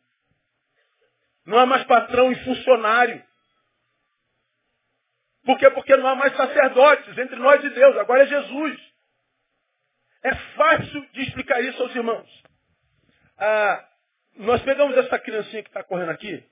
[1.44, 3.22] Não há mais patrão e funcionário.
[5.44, 5.68] Por quê?
[5.70, 7.96] Porque não há mais sacerdotes entre nós e Deus.
[7.96, 8.92] Agora é Jesus.
[10.22, 12.42] É fácil de explicar isso aos irmãos.
[13.36, 13.88] Ah,
[14.36, 16.42] nós pegamos essa criancinha que está correndo aqui,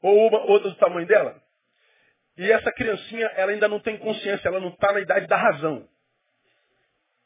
[0.00, 1.40] ou uma, outra do tamanho dela,
[2.36, 5.88] e essa criancinha, ela ainda não tem consciência, ela não está na idade da razão.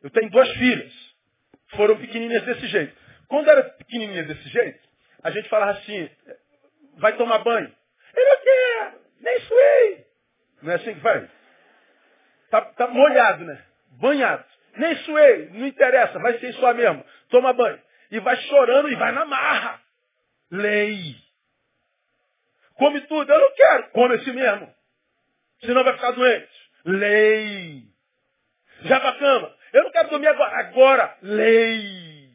[0.02, 0.92] Eu tenho duas filhas,
[1.76, 2.96] foram pequenininhas desse jeito.
[3.28, 4.80] Quando era pequenininha desse jeito,
[5.22, 6.10] a gente falava assim,
[6.96, 7.72] vai tomar banho.
[8.14, 10.06] Eu não quero, nem suei.
[10.62, 11.30] Não é assim que vai?
[12.50, 13.64] Tá, tá molhado, né?
[13.92, 14.44] Banhado.
[14.76, 17.04] Nem suei, não interessa, vai ser suar mesmo.
[17.28, 17.80] Toma banho.
[18.10, 19.80] E vai chorando e vai na marra.
[20.50, 21.16] Lei.
[22.74, 23.90] Come tudo, eu não quero.
[23.90, 24.74] Come assim mesmo.
[25.64, 26.52] Senão vai ficar doente.
[26.84, 27.84] Lei.
[28.82, 29.54] Já pra cama.
[29.72, 30.56] Eu não quero dormir agora.
[30.58, 32.30] Agora, lei.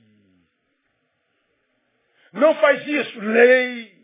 [2.34, 3.20] Não faz isso.
[3.20, 3.98] Lei.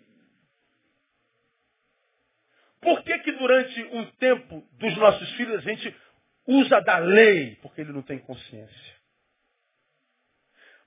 [2.82, 5.96] Por que que durante um tempo dos nossos filhos a gente
[6.46, 7.56] usa da lei?
[7.62, 8.94] Porque ele não tem consciência.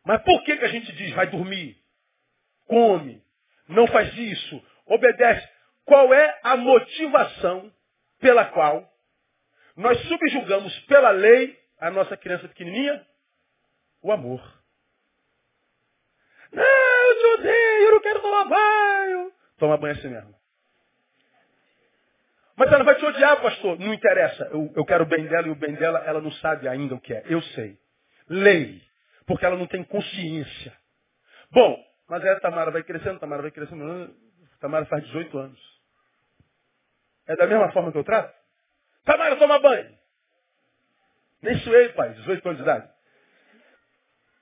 [0.05, 1.77] Mas por que que a gente diz, vai dormir,
[2.67, 3.21] come,
[3.67, 5.49] não faz isso, obedece?
[5.85, 7.73] Qual é a motivação
[8.21, 8.89] pela qual
[9.77, 13.07] nós subjugamos pela lei a nossa criança pequenininha?
[14.03, 14.41] O amor.
[16.53, 19.33] Não, eu te odeio, eu não quero tomar banho.
[19.59, 20.35] Toma banho assim mesmo.
[22.57, 23.79] Mas ela vai te odiar, pastor.
[23.79, 24.45] Não interessa.
[24.45, 27.01] Eu, eu quero o bem dela e o bem dela, ela não sabe ainda o
[27.01, 27.23] que é.
[27.27, 27.79] Eu sei.
[28.29, 28.83] Lei.
[29.27, 30.73] Porque ela não tem consciência.
[31.51, 34.15] Bom, mas aí a Tamara vai crescendo, Tamara vai crescendo.
[34.61, 35.61] Tamara faz 18 anos.
[37.27, 38.35] É da mesma forma que eu trato?
[39.05, 39.97] Tamara, toma banho.
[41.43, 42.97] Nem suei, pai, 18 anos de idade.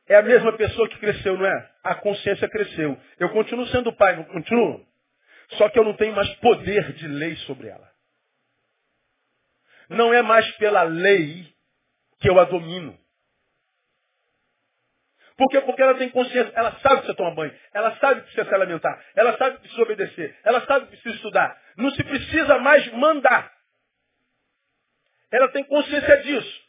[0.07, 1.70] É a mesma pessoa que cresceu, não é?
[1.83, 2.98] A consciência cresceu.
[3.18, 4.87] Eu continuo sendo pai, não continuo?
[5.52, 7.90] Só que eu não tenho mais poder de lei sobre ela.
[9.88, 11.46] Não é mais pela lei
[12.20, 12.98] que eu a domino.
[15.37, 15.61] Por quê?
[15.62, 18.54] Porque ela tem consciência, ela sabe que precisa tomar banho, ela sabe que precisa se
[18.54, 21.61] alimentar, ela sabe que precisa obedecer, ela sabe que precisa estudar.
[21.76, 23.52] Não se precisa mais mandar.
[25.33, 26.63] Ela tem consciência disso.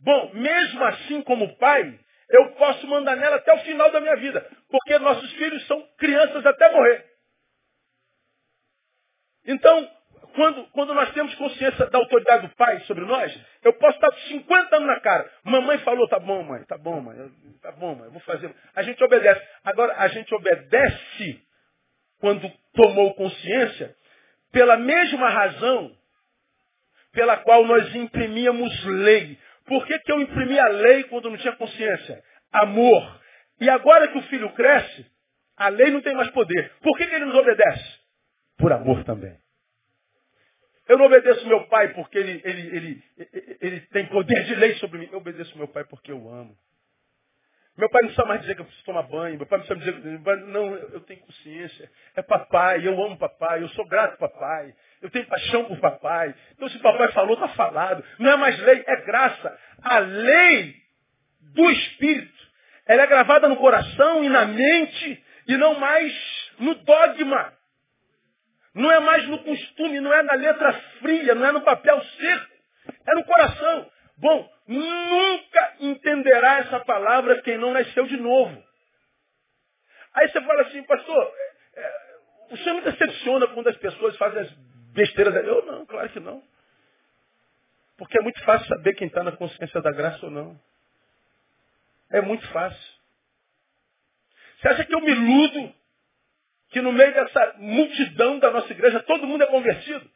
[0.00, 1.98] Bom, mesmo assim como pai,
[2.30, 6.44] eu posso mandar nela até o final da minha vida, porque nossos filhos são crianças
[6.44, 7.04] até morrer.
[9.46, 9.90] Então,
[10.34, 13.34] quando, quando nós temos consciência da autoridade do pai sobre nós,
[13.64, 15.30] eu posso estar 50 anos na cara.
[15.42, 17.16] Mamãe falou, tá bom, mãe, tá bom, mãe,
[17.62, 18.54] tá bom, mãe, eu vou fazer.
[18.74, 19.40] A gente obedece.
[19.64, 21.42] Agora, a gente obedece
[22.20, 23.96] quando tomou consciência
[24.52, 25.96] pela mesma razão
[27.12, 29.38] pela qual nós imprimíamos lei.
[29.68, 32.22] Por que, que eu imprimi a lei quando não tinha consciência?
[32.50, 33.20] Amor.
[33.60, 35.06] E agora que o filho cresce,
[35.56, 36.72] a lei não tem mais poder.
[36.80, 37.98] Por que, que ele nos obedece?
[38.56, 39.36] Por amor também.
[40.88, 43.02] Eu não obedeço meu pai porque ele, ele, ele,
[43.60, 45.08] ele, tem poder de lei sobre mim.
[45.12, 46.56] Eu obedeço meu pai porque eu amo.
[47.76, 49.36] Meu pai não precisa mais dizer que eu preciso tomar banho.
[49.36, 51.90] Meu pai não precisa dizer que não, eu tenho consciência.
[52.16, 54.74] É papai, eu amo papai, eu sou grato papai.
[55.00, 56.34] Eu tenho paixão por papai.
[56.52, 58.04] Então se papai falou, está falado.
[58.18, 59.58] Não é mais lei, é graça.
[59.82, 60.74] A lei
[61.54, 62.48] do Espírito,
[62.86, 66.12] ela é gravada no coração e na mente e não mais
[66.58, 67.52] no dogma.
[68.74, 72.52] Não é mais no costume, não é na letra fria, não é no papel seco.
[73.06, 73.90] É no coração.
[74.18, 78.62] Bom, nunca entenderá essa palavra quem não nasceu de novo.
[80.14, 81.32] Aí você fala assim, pastor,
[81.76, 81.92] é,
[82.50, 84.50] o senhor me decepciona quando as pessoas fazem as
[84.98, 85.34] besteiras.
[85.46, 86.42] Eu não, claro que não.
[87.96, 90.60] Porque é muito fácil saber quem está na consciência da graça ou não.
[92.10, 92.98] É muito fácil.
[94.58, 95.74] Você acha que eu me iludo
[96.70, 100.10] que no meio dessa multidão da nossa igreja todo mundo é convertido.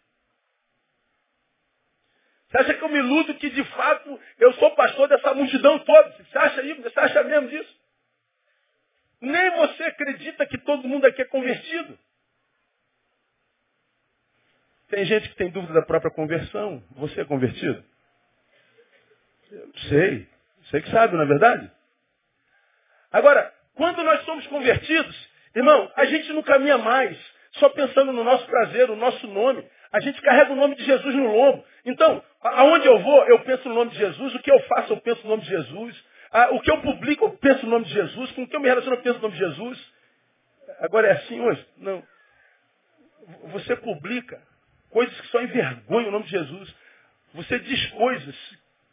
[2.49, 6.11] Você acha que eu me iludo que de fato eu sou pastor dessa multidão toda?
[6.11, 6.83] Você acha isso?
[6.83, 7.81] Você acha mesmo disso?
[9.21, 11.99] Nem você acredita que todo mundo aqui é convertido.
[14.92, 16.83] Tem gente que tem dúvida da própria conversão.
[16.96, 17.83] Você é convertido?
[19.50, 20.28] Eu sei.
[20.70, 21.72] Sei que sabe, não é verdade?
[23.11, 27.18] Agora, quando nós somos convertidos, irmão, a gente não caminha mais
[27.52, 29.66] só pensando no nosso prazer, no nosso nome.
[29.90, 31.64] A gente carrega o nome de Jesus no lombo.
[31.87, 34.35] Então, aonde eu vou, eu penso no nome de Jesus.
[34.35, 36.05] O que eu faço, eu penso no nome de Jesus.
[36.50, 38.31] o que eu publico, eu penso no nome de Jesus.
[38.33, 39.92] Com o que eu me relaciono, eu penso no nome de Jesus.
[40.81, 41.66] Agora é assim hoje?
[41.78, 42.02] Não.
[43.52, 44.52] Você publica
[44.92, 46.74] coisas que só envergonham o nome de Jesus.
[47.35, 48.37] Você diz coisas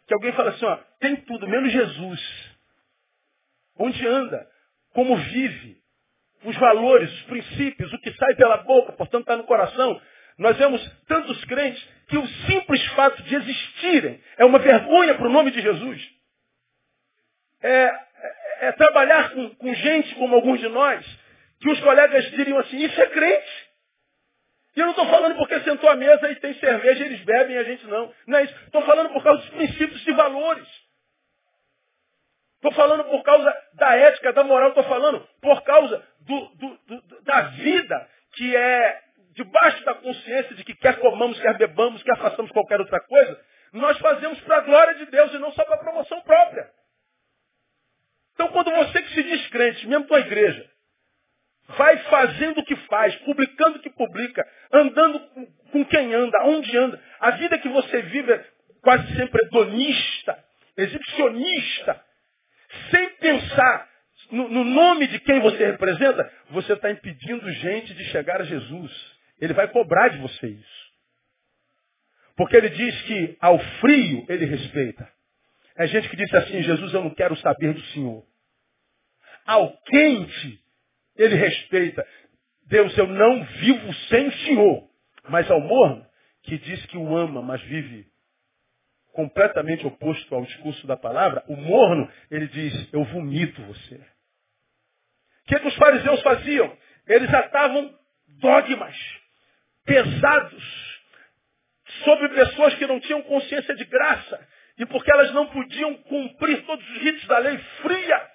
[0.07, 2.49] que alguém fala assim, ó, tem tudo, menos Jesus.
[3.77, 4.47] Onde anda?
[4.93, 5.77] Como vive?
[6.43, 10.01] Os valores, os princípios, o que sai pela boca, portanto está no coração.
[10.37, 15.31] Nós vemos tantos crentes que o simples fato de existirem é uma vergonha para o
[15.31, 16.09] nome de Jesus.
[17.61, 21.05] É, é, é trabalhar com, com gente como alguns de nós,
[21.59, 23.68] que os colegas diriam assim, isso é crente.
[24.79, 27.59] E eu não estou falando porque sentou à mesa e tem cerveja, eles bebem e
[27.59, 28.13] a gente não.
[28.25, 28.55] Não é isso.
[28.63, 30.65] Estou falando por causa dos princípios e valores.
[32.55, 34.69] Estou falando por causa da ética, da moral.
[34.69, 40.63] Estou falando por causa do, do, do, da vida que é debaixo da consciência de
[40.63, 43.37] que quer comamos, quer bebamos, quer façamos qualquer outra coisa,
[43.73, 46.71] nós fazemos para a glória de Deus e não só para a promoção própria.
[48.33, 50.71] Então, quando você que se diz crente, mesmo tua igreja,
[51.77, 55.19] vai fazendo o que faz, publicando o que publica, andando
[55.71, 57.01] com quem anda, onde anda.
[57.19, 58.45] A vida que você vive é
[58.81, 60.43] quase sempre hedonista,
[60.77, 62.03] exibicionista,
[62.91, 63.89] sem pensar
[64.31, 69.17] no, no nome de quem você representa, você está impedindo gente de chegar a Jesus.
[69.39, 70.89] Ele vai cobrar de você isso.
[72.35, 75.09] Porque ele diz que ao frio ele respeita.
[75.75, 78.23] É gente que diz assim, Jesus, eu não quero saber do Senhor.
[79.45, 80.61] Ao quente,
[81.23, 82.07] ele respeita.
[82.67, 84.89] Deus, eu não vivo sem o Senhor.
[85.27, 86.05] Mas ao morno,
[86.43, 88.07] que diz que o ama, mas vive
[89.11, 93.95] completamente oposto ao discurso da palavra, o morno, ele diz, eu vomito você.
[93.95, 96.77] O que, que os fariseus faziam?
[97.05, 97.93] Eles atavam
[98.39, 98.95] dogmas
[99.83, 100.99] pesados
[102.03, 104.47] sobre pessoas que não tinham consciência de graça.
[104.77, 108.27] E porque elas não podiam cumprir todos os ritos da lei fria,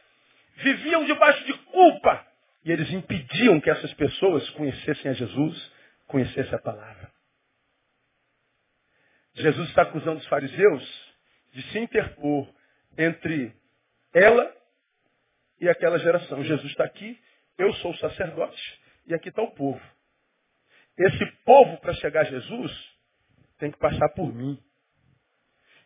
[0.57, 2.34] viviam debaixo de culpa.
[2.65, 5.73] E eles impediam que essas pessoas conhecessem a Jesus,
[6.07, 7.13] conhecessem a palavra.
[9.35, 11.15] Jesus está acusando os fariseus
[11.53, 12.49] de se interpor
[12.97, 13.55] entre
[14.13, 14.55] ela
[15.61, 16.43] e aquela geração.
[16.45, 17.21] Jesus está aqui,
[17.59, 19.81] eu sou o sacerdote, e aqui está o povo.
[20.97, 22.95] Esse povo, para chegar a Jesus,
[23.59, 24.59] tem que passar por mim.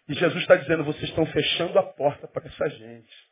[0.08, 3.27] E Jesus está dizendo, vocês estão fechando a porta para essa gente.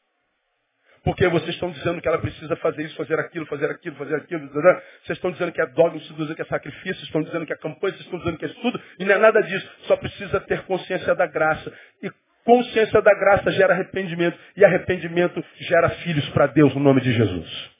[1.06, 4.48] Porque vocês estão dizendo que ela precisa fazer isso, fazer aquilo, fazer aquilo, fazer aquilo.
[4.48, 7.52] Vocês estão dizendo que é dogma, vocês estão dizendo que é sacrifício, estão dizendo que
[7.52, 8.82] é campanha, vocês estão dizendo que é estudo.
[8.98, 9.70] E não é nada disso.
[9.82, 11.72] Só precisa ter consciência da graça.
[12.02, 12.10] E
[12.44, 14.36] consciência da graça gera arrependimento.
[14.56, 17.70] E arrependimento gera filhos para Deus no nome de Jesus.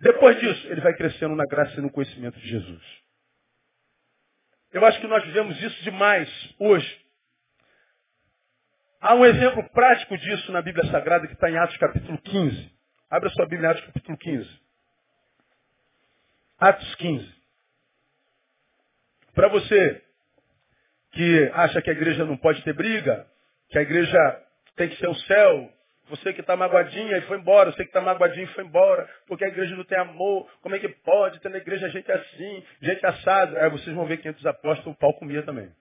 [0.00, 2.82] Depois disso, ele vai crescendo na graça e no conhecimento de Jesus.
[4.72, 6.28] Eu acho que nós vivemos isso demais
[6.58, 7.01] hoje.
[9.02, 12.72] Há um exemplo prático disso na Bíblia Sagrada que está em Atos capítulo 15.
[13.10, 14.60] Abra sua Bíblia em Atos capítulo 15.
[16.60, 17.34] Atos 15.
[19.34, 20.04] Para você
[21.10, 23.26] que acha que a igreja não pode ter briga,
[23.70, 24.16] que a igreja
[24.76, 25.72] tem que ser o céu,
[26.08, 29.44] você que está magoadinha e foi embora, você que está magoadinho e foi embora, porque
[29.44, 33.04] a igreja não tem amor, como é que pode ter na igreja gente assim, gente
[33.04, 33.58] assado?
[33.58, 35.74] Aí vocês vão ver que entre os apóstolos o pau comia também.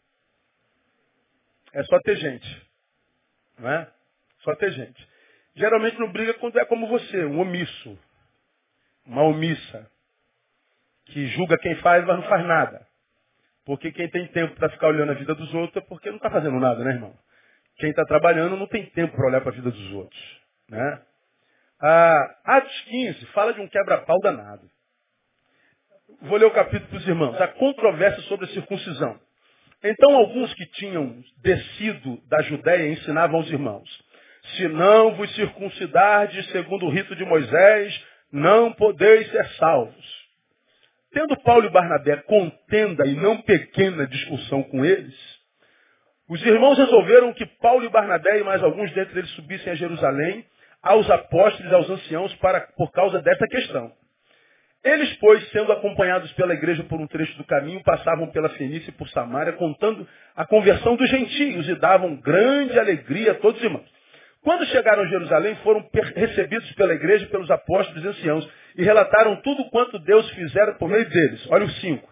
[1.72, 2.71] É só ter gente.
[3.62, 3.88] Não é?
[4.40, 5.08] Só ter gente.
[5.56, 8.00] Geralmente não briga quando é como você, um omisso.
[9.06, 9.90] Uma omissa.
[11.06, 12.88] Que julga quem faz, mas não faz nada.
[13.66, 16.32] Porque quem tem tempo para ficar olhando a vida dos outros é porque não está
[16.32, 17.16] fazendo nada, né, irmão?
[17.78, 20.42] Quem está trabalhando não tem tempo para olhar para a vida dos outros.
[20.68, 21.02] Né?
[21.80, 24.70] Ah, Atos 15 fala de um quebra-pau danado.
[26.22, 27.40] Vou ler o capítulo para os irmãos.
[27.40, 29.20] A controvérsia sobre a circuncisão.
[29.84, 33.90] Então alguns que tinham descido da Judéia ensinavam aos irmãos,
[34.56, 40.22] se não vos circuncidardes segundo o rito de Moisés, não podeis ser salvos.
[41.14, 45.16] Tendo Paulo e Barnabé contenda e não pequena discussão com eles,
[46.30, 50.46] os irmãos resolveram que Paulo e Barnabé e mais alguns dentre eles subissem a Jerusalém,
[50.82, 53.92] aos apóstolos e aos anciãos, para, por causa dessa questão.
[54.84, 58.94] Eles, pois, sendo acompanhados pela igreja por um trecho do caminho, passavam pela Fenícia e
[58.94, 63.88] por Samaria, contando a conversão dos gentios e davam grande alegria a todos os irmãos.
[64.42, 69.70] Quando chegaram a Jerusalém, foram recebidos pela igreja pelos apóstolos e anciãos e relataram tudo
[69.70, 71.48] quanto Deus fizera por meio deles.
[71.52, 72.10] Olha o 5.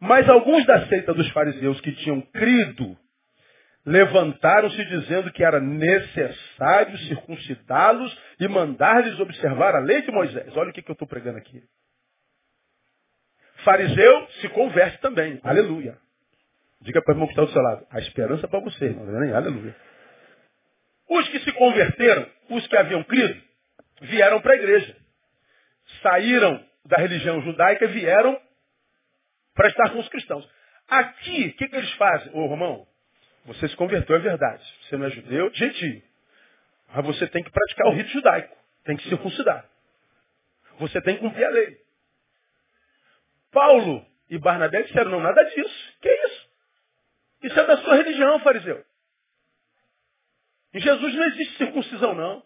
[0.00, 2.96] Mas alguns da seita dos fariseus que tinham crido
[3.84, 10.56] levantaram-se dizendo que era necessário circuncidá-los e mandar-lhes observar a lei de Moisés.
[10.56, 11.62] Olha o que, que eu estou pregando aqui.
[13.64, 15.40] Fariseu se converte também.
[15.42, 15.96] Aleluia.
[16.80, 17.86] Diga para o irmão que está do seu lado.
[17.90, 19.06] A esperança é para você, irmão.
[19.36, 19.74] Aleluia.
[21.08, 23.40] Os que se converteram, os que haviam crido,
[24.00, 24.96] vieram para a igreja.
[26.02, 28.40] Saíram da religião judaica e vieram
[29.54, 30.48] para estar com os cristãos.
[30.88, 32.32] Aqui, o que, que, eles fazem?
[32.34, 32.86] Ô, Romão,
[33.44, 34.64] você se converteu, é verdade.
[34.82, 36.02] Você não é judeu, gentil.
[36.94, 38.56] Mas você tem que praticar o rito judaico.
[38.84, 39.64] Tem que circuncidar.
[40.78, 41.81] Você tem que cumprir a lei.
[43.52, 45.98] Paulo e Barnabé disseram, não, nada disso.
[46.00, 46.50] Que isso?
[47.44, 48.84] Isso é da sua religião, fariseu.
[50.74, 52.42] Em Jesus não existe circuncisão, não.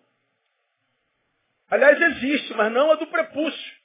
[1.71, 3.77] Aliás, existe, mas não a do prepúcio.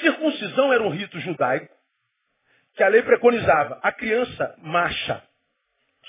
[0.00, 1.74] Circuncisão era um rito judaico
[2.74, 3.78] que a lei preconizava.
[3.82, 5.22] A criança macha,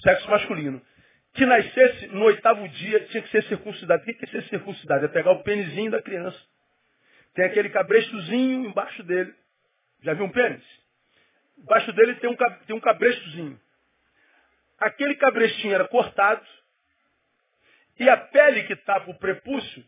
[0.01, 0.81] sexo masculino,
[1.33, 4.01] que nascesse no oitavo dia tinha que ser circuncidado.
[4.01, 5.05] O que é ser circuncidado?
[5.05, 6.39] É pegar o pênisinho da criança.
[7.33, 9.33] Tem aquele cabrestozinho embaixo dele.
[10.01, 10.63] Já viu um pênis?
[11.57, 13.59] Embaixo dele tem um, tem um cabrestozinho.
[14.77, 16.45] Aquele cabrestinho era cortado
[17.99, 19.83] e a pele que tapa o prepúcio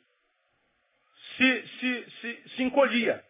[1.37, 3.23] se, se, se, se encolhia.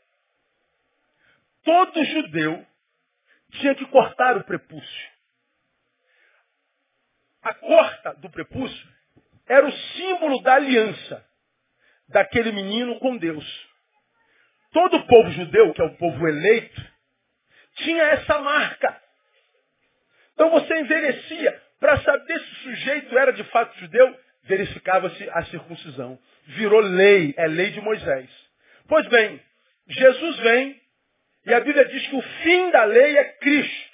[1.63, 2.65] Todo judeu
[3.51, 5.09] tinha que cortar o prepúcio.
[7.41, 8.89] A corta do prepúcio
[9.45, 11.25] era o símbolo da aliança
[12.07, 13.68] daquele menino com Deus.
[14.71, 16.81] Todo o povo judeu, que é o povo eleito,
[17.75, 19.01] tinha essa marca.
[20.33, 21.61] Então você envelhecia.
[21.79, 26.19] Para saber se o sujeito era de fato judeu, verificava-se a circuncisão.
[26.45, 28.29] Virou lei, é lei de Moisés.
[28.87, 29.41] Pois bem,
[29.87, 30.81] Jesus vem
[31.45, 33.89] e a Bíblia diz que o fim da lei é Cristo.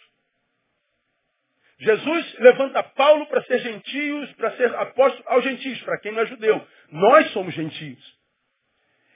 [1.77, 6.25] Jesus levanta Paulo para ser gentios, para ser apóstolo aos gentios, para quem não é
[6.25, 6.65] judeu.
[6.89, 8.14] Nós somos gentios.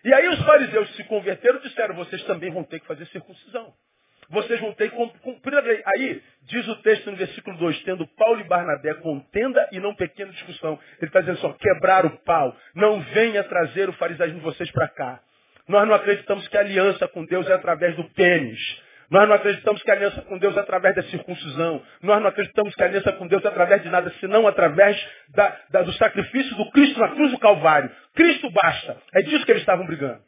[0.03, 3.73] E aí os fariseus se converteram e disseram, vocês também vão ter que fazer circuncisão.
[4.29, 5.81] Vocês vão ter que cumprir a lei.
[5.85, 10.31] Aí, diz o texto no versículo 2, tendo Paulo e Barnabé contenda e não pequena
[10.31, 10.79] discussão.
[10.97, 12.55] Ele está dizendo só, quebrar o pau.
[12.75, 15.19] Não venha trazer o farisaísmo de vocês para cá.
[15.67, 18.59] Nós não acreditamos que a aliança com Deus é através do pênis.
[19.09, 21.81] Nós não acreditamos que a aliança com Deus é através da circuncisão.
[22.01, 24.95] Nós não acreditamos que a aliança com Deus é através de nada, senão através
[25.29, 27.89] da, da, do sacrifício do Cristo na cruz do Calvário.
[28.13, 28.97] Cristo basta.
[29.15, 30.21] É disso que eles estavam brigando.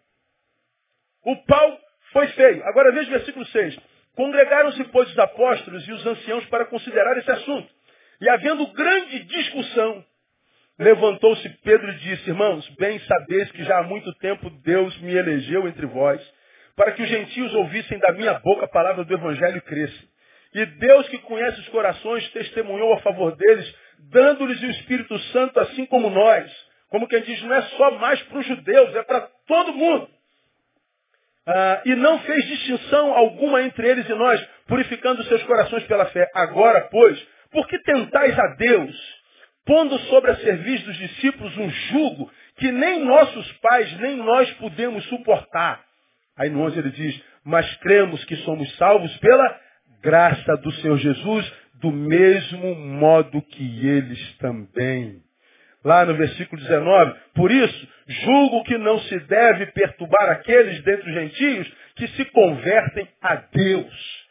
[1.24, 1.80] O pau
[2.12, 2.64] foi feio.
[2.66, 3.78] Agora veja o versículo 6.
[4.16, 7.70] Congregaram-se, pois, os apóstolos e os anciãos para considerar esse assunto.
[8.20, 10.04] E havendo grande discussão,
[10.80, 15.68] levantou-se Pedro e disse, irmãos, bem sabeis que já há muito tempo Deus me elegeu
[15.68, 16.22] entre vós
[16.76, 20.10] para que os gentios ouvissem da minha boca a palavra do Evangelho e crescem.
[20.54, 23.74] E Deus que conhece os corações testemunhou a favor deles,
[24.12, 26.52] dando-lhes o Espírito Santo assim como nós.
[26.90, 30.10] Como quem diz, não é só mais para os judeus, é para todo mundo.
[31.48, 36.30] Ah, e não fez distinção alguma entre eles e nós, purificando seus corações pela fé.
[36.36, 37.20] Agora, pois,
[37.50, 39.22] por que tentais a Deus,
[39.66, 45.04] pondo sobre a serviço dos discípulos um jugo que nem nossos pais, nem nós podemos
[45.06, 45.82] suportar?
[46.38, 49.60] Aí no 11 ele diz, mas cremos que somos salvos pela
[50.02, 55.22] graça do Senhor Jesus, do mesmo modo que eles também.
[55.84, 61.14] Lá no versículo 19, por isso, julgo que não se deve perturbar aqueles dentre os
[61.14, 64.28] gentios que se convertem a Deus.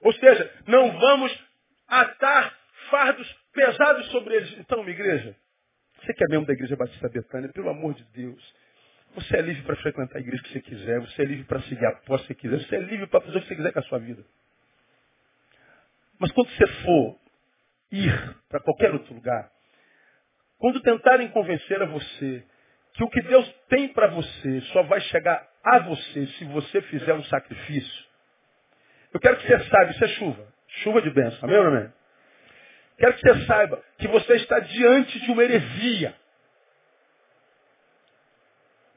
[0.00, 1.44] Ou seja, não vamos
[1.88, 2.52] atar
[2.90, 4.56] fardos pesados sobre eles.
[4.58, 5.36] Então, minha igreja,
[6.00, 8.42] você que é membro da Igreja Batista Betânia, pelo amor de Deus,
[9.14, 11.00] você é livre para frequentar a igreja que você quiser.
[11.00, 12.68] Você é livre para seguir a apóstolo que você quiser.
[12.68, 14.24] Você é livre para fazer o que você quiser com a sua vida.
[16.18, 17.18] Mas quando você for
[17.90, 19.50] ir para qualquer outro lugar,
[20.58, 22.44] quando tentarem convencer a você
[22.94, 27.14] que o que Deus tem para você só vai chegar a você se você fizer
[27.14, 28.04] um sacrifício,
[29.12, 30.52] eu quero que você saiba, isso é chuva.
[30.82, 31.38] Chuva de bênção.
[31.42, 31.92] Amém ou amém?
[32.98, 36.14] Quero que você saiba que você está diante de uma heresia.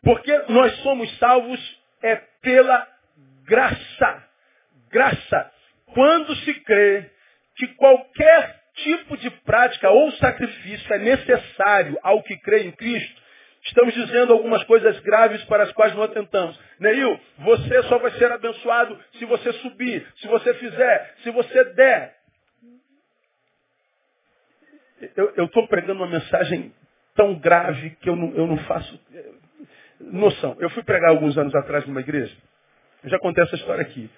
[0.05, 2.87] Porque nós somos salvos é pela
[3.43, 4.23] graça.
[4.91, 5.51] Graça.
[5.87, 7.09] Quando se crê
[7.55, 13.25] que qualquer tipo de prática ou sacrifício é necessário ao que crê em Cristo,
[13.65, 16.55] Estamos dizendo algumas coisas graves para as quais não atentamos.
[16.79, 22.15] Neil, você só vai ser abençoado se você subir, se você fizer, se você der.
[25.35, 26.71] Eu estou pregando uma mensagem
[27.15, 29.01] tão grave que eu não, eu não faço
[29.99, 30.55] noção.
[30.59, 32.35] Eu fui pregar alguns anos atrás numa igreja.
[33.03, 34.09] Eu já contei essa história aqui.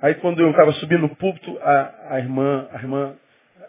[0.00, 3.16] Aí quando eu estava subindo no púlpito, a, a, irmã, a irmã,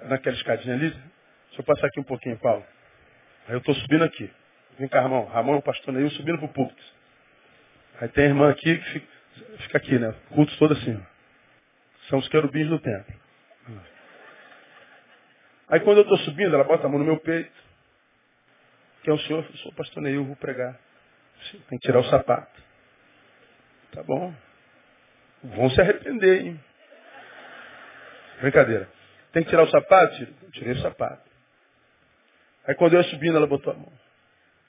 [0.04, 2.64] naquela escadinha ali, deixa eu passar aqui um pouquinho, Paulo.
[3.48, 4.30] Aí eu estou subindo aqui.
[4.78, 5.26] Vem cá, Ramon.
[5.26, 6.84] Ramon, o pastor Neil, subindo para o púlpito.
[8.00, 9.08] Aí tem a irmã aqui que fica,
[9.60, 10.14] fica aqui, né?
[10.30, 11.02] Cultos todo assim.
[12.08, 13.14] São os querubins do templo.
[15.68, 17.69] Aí quando eu estou subindo, ela bota a mão no meu peito.
[19.10, 19.44] Que é o senhor?
[19.44, 20.80] Eu sou o pastor Neil, vou pregar.
[21.68, 22.62] Tem que tirar o sapato.
[23.92, 24.32] Tá bom.
[25.44, 26.64] Vão se arrepender, hein?
[28.40, 28.88] Brincadeira.
[29.32, 30.28] Tem que tirar o sapato?
[30.52, 31.28] Tirei o sapato.
[32.68, 33.92] Aí quando eu ia subindo, ela botou a mão.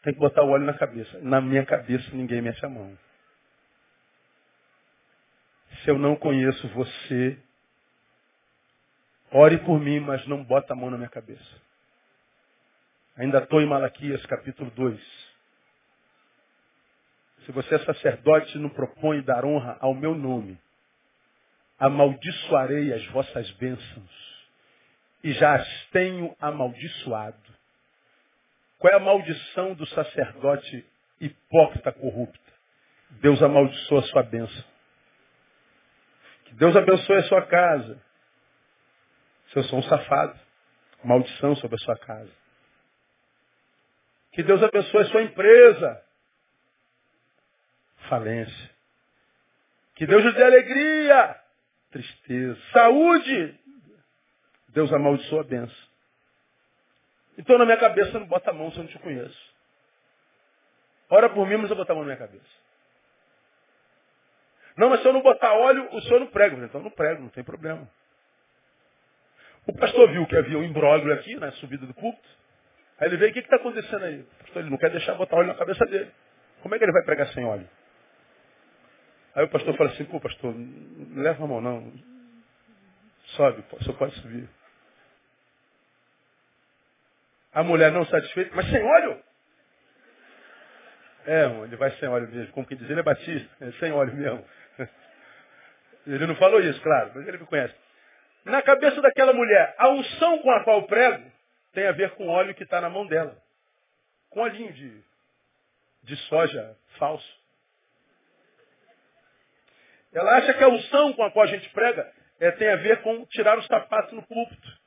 [0.03, 1.19] Tem que botar o óleo na cabeça.
[1.21, 2.97] Na minha cabeça ninguém mexe a mão.
[5.85, 7.39] Se eu não conheço você,
[9.33, 11.70] ore por mim, mas não bota a mão na minha cabeça.
[13.21, 14.99] Ainda estou em Malaquias capítulo 2.
[17.45, 20.59] Se você é sacerdote e não propõe dar honra ao meu nome,
[21.79, 24.49] amaldiçoarei as vossas bênçãos
[25.23, 27.37] e já as tenho amaldiçoado.
[28.79, 30.87] Qual é a maldição do sacerdote
[31.21, 32.53] hipócrita corrupta?
[33.21, 34.65] Deus amaldiçoa a sua bênção.
[36.47, 38.03] Que Deus abençoe a sua casa.
[39.49, 40.41] Se eu sou um safado,
[41.05, 42.40] maldição sobre a sua casa.
[44.33, 46.05] Que Deus abençoe a sua empresa
[48.09, 48.71] falência.
[49.95, 51.41] Que Deus lhe dê alegria,
[51.91, 53.59] tristeza, saúde.
[54.69, 55.91] Deus amaldiçoa a benção.
[57.39, 59.55] Então na minha cabeça não bota a mão se eu não te conheço.
[61.09, 62.61] Ora por mim, mas eu botar a mão na minha cabeça.
[64.77, 66.57] Não, mas se eu não botar óleo, o senhor não prega.
[66.65, 67.89] Então não prego, não tem problema.
[69.67, 72.29] O pastor viu que havia um imbróglio aqui na subida do culto.
[73.01, 74.23] Aí ele veio, o que está acontecendo aí?
[74.41, 76.13] Pastor ele não quer deixar botar óleo na cabeça dele.
[76.63, 77.67] Como é que ele vai pregar sem óleo?
[79.35, 81.93] Aí o pastor fala assim, pô pastor, não leva a mão não.
[83.37, 84.49] Sobe, só pode subir.
[87.55, 89.23] A mulher não satisfeita, mas sem óleo?
[91.27, 92.53] É, ele vai sem óleo mesmo.
[92.53, 94.45] Como que diz, ele é batista, é sem óleo mesmo.
[96.07, 97.75] Ele não falou isso, claro, mas ele me conhece.
[98.47, 101.30] Na cabeça daquela mulher, a unção com a qual prego
[101.73, 103.37] tem a ver com o óleo que está na mão dela.
[104.29, 105.03] Com olhinho de,
[106.03, 107.41] de soja falso.
[110.13, 113.03] Ela acha que a unção com a qual a gente prega é, tem a ver
[113.03, 114.81] com tirar os sapatos no púlpito.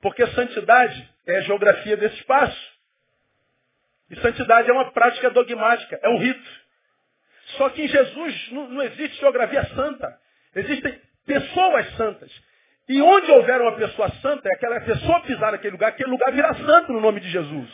[0.00, 2.80] Porque santidade é a geografia desse espaço.
[4.08, 6.60] E santidade é uma prática dogmática, é um rito.
[7.56, 10.20] Só que em Jesus não, não existe geografia santa.
[10.54, 12.49] Existem pessoas santas.
[12.90, 16.52] E onde houver uma pessoa santa, é aquela pessoa pisar naquele lugar, aquele lugar virá
[16.54, 17.70] santo no nome de Jesus.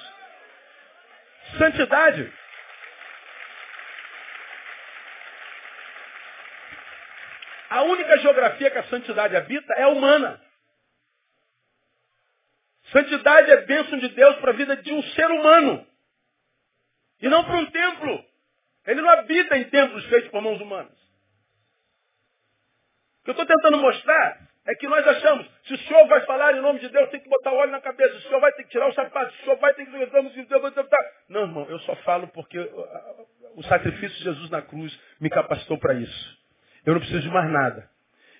[1.56, 2.30] Santidade
[7.70, 10.40] A única geografia que a santidade habita é humana.
[12.92, 15.86] Santidade é bênção de Deus para a vida de um ser humano.
[17.22, 18.24] E não para um templo.
[18.86, 20.96] Ele não habita em templos feitos por mãos humanas.
[23.20, 26.54] O que eu estou tentando mostrar é que nós achamos, se o senhor vai falar
[26.54, 28.64] em nome de Deus, tem que botar o óleo na cabeça, o senhor vai ter
[28.64, 29.92] que tirar o sapato, o senhor vai ter que.
[31.28, 32.58] Não, irmão, eu só falo porque
[33.54, 36.38] o sacrifício de Jesus na cruz me capacitou para isso.
[36.84, 37.88] Eu não preciso de mais nada.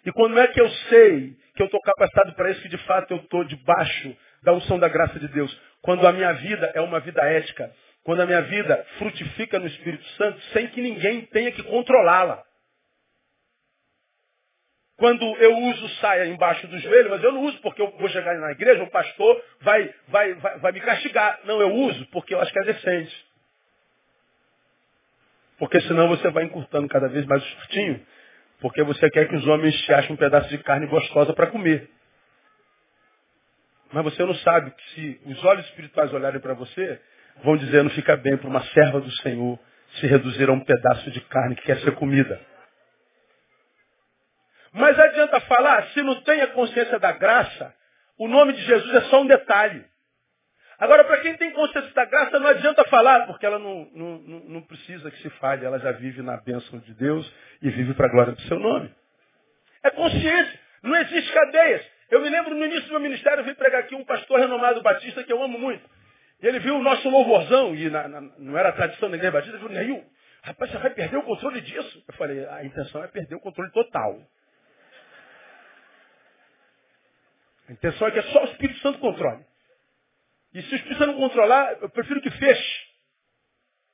[0.05, 3.13] E quando é que eu sei que eu estou capacitado para isso, que de fato
[3.13, 5.61] eu estou debaixo da unção da graça de Deus?
[5.83, 7.73] Quando a minha vida é uma vida ética.
[8.05, 12.46] Quando a minha vida frutifica no Espírito Santo sem que ninguém tenha que controlá-la.
[14.97, 18.35] Quando eu uso saia embaixo do joelho, mas eu não uso porque eu vou chegar
[18.39, 21.41] na igreja, o pastor vai, vai, vai, vai me castigar.
[21.45, 23.27] Não, eu uso porque eu acho que é decente.
[25.59, 28.07] Porque senão você vai encurtando cada vez mais o shortinho
[28.61, 31.89] porque você quer que os homens te achem um pedaço de carne gostosa para comer.
[33.93, 37.01] Mas você não sabe que se os olhos espirituais olharem para você,
[37.45, 39.59] vão dizer, não fica bem para uma serva do Senhor
[40.01, 42.41] se reduzir a um pedaço de carne que quer ser comida.
[44.77, 47.75] Mas adianta falar, se não tem a consciência da graça,
[48.19, 49.83] o nome de Jesus é só um detalhe.
[50.79, 54.63] Agora, para quem tem consciência da graça, não adianta falar, porque ela não, não, não
[54.63, 57.27] precisa que se fale, ela já vive na bênção de Deus
[57.63, 58.95] e vive para a glória do seu nome.
[59.83, 61.83] É consciência, não existe cadeias.
[62.11, 64.83] Eu me lembro no início do meu ministério, eu vim pregar aqui um pastor renomado
[64.83, 65.89] batista que eu amo muito.
[66.39, 69.57] Ele viu o nosso louvorzão, e na, na, não era a tradição da igreja batista,
[69.57, 70.05] ele falou, Neil,
[70.43, 72.05] rapaz, você vai perder o controle disso?
[72.07, 74.21] Eu falei, a intenção é perder o controle total.
[77.69, 79.45] A intenção é que é só o Espírito Santo controle.
[80.55, 82.87] E se o Espírito Santo não controlar, eu prefiro que feche.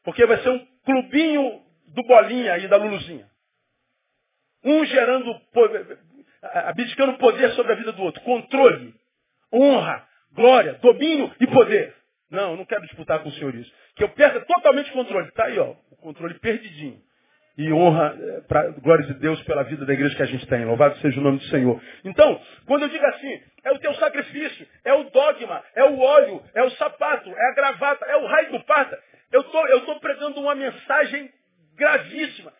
[0.05, 3.31] Porque vai ser um clubinho do bolinha e da Luluzinha.
[4.65, 5.41] Um gerando,
[6.43, 8.23] abdicando poder sobre a vida do outro.
[8.23, 8.95] Controle,
[9.53, 11.97] honra, glória, domínio e poder.
[12.31, 13.73] Não, eu não quero disputar com o senhor isso.
[13.97, 15.29] Que eu perca totalmente o controle.
[15.29, 17.03] Está aí, ó, o controle perdidinho.
[17.57, 20.65] E honra eh, para glória de Deus pela vida da igreja que a gente tem.
[20.65, 21.81] Louvado seja o nome do Senhor.
[22.05, 26.43] Então, quando eu digo assim, é o teu sacrifício, é o dogma, é o óleo,
[26.55, 28.99] é o sapato, é a gravata, é o raio do pata.
[29.31, 31.31] Eu tô, estou tô pregando uma mensagem
[31.77, 32.53] gravíssima.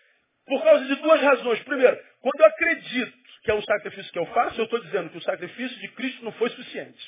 [0.47, 1.63] Por causa de duas razões.
[1.63, 3.13] Primeiro, quando eu acredito
[3.45, 6.25] que é o sacrifício que eu faço, eu estou dizendo que o sacrifício de Cristo
[6.25, 7.03] não foi suficiente.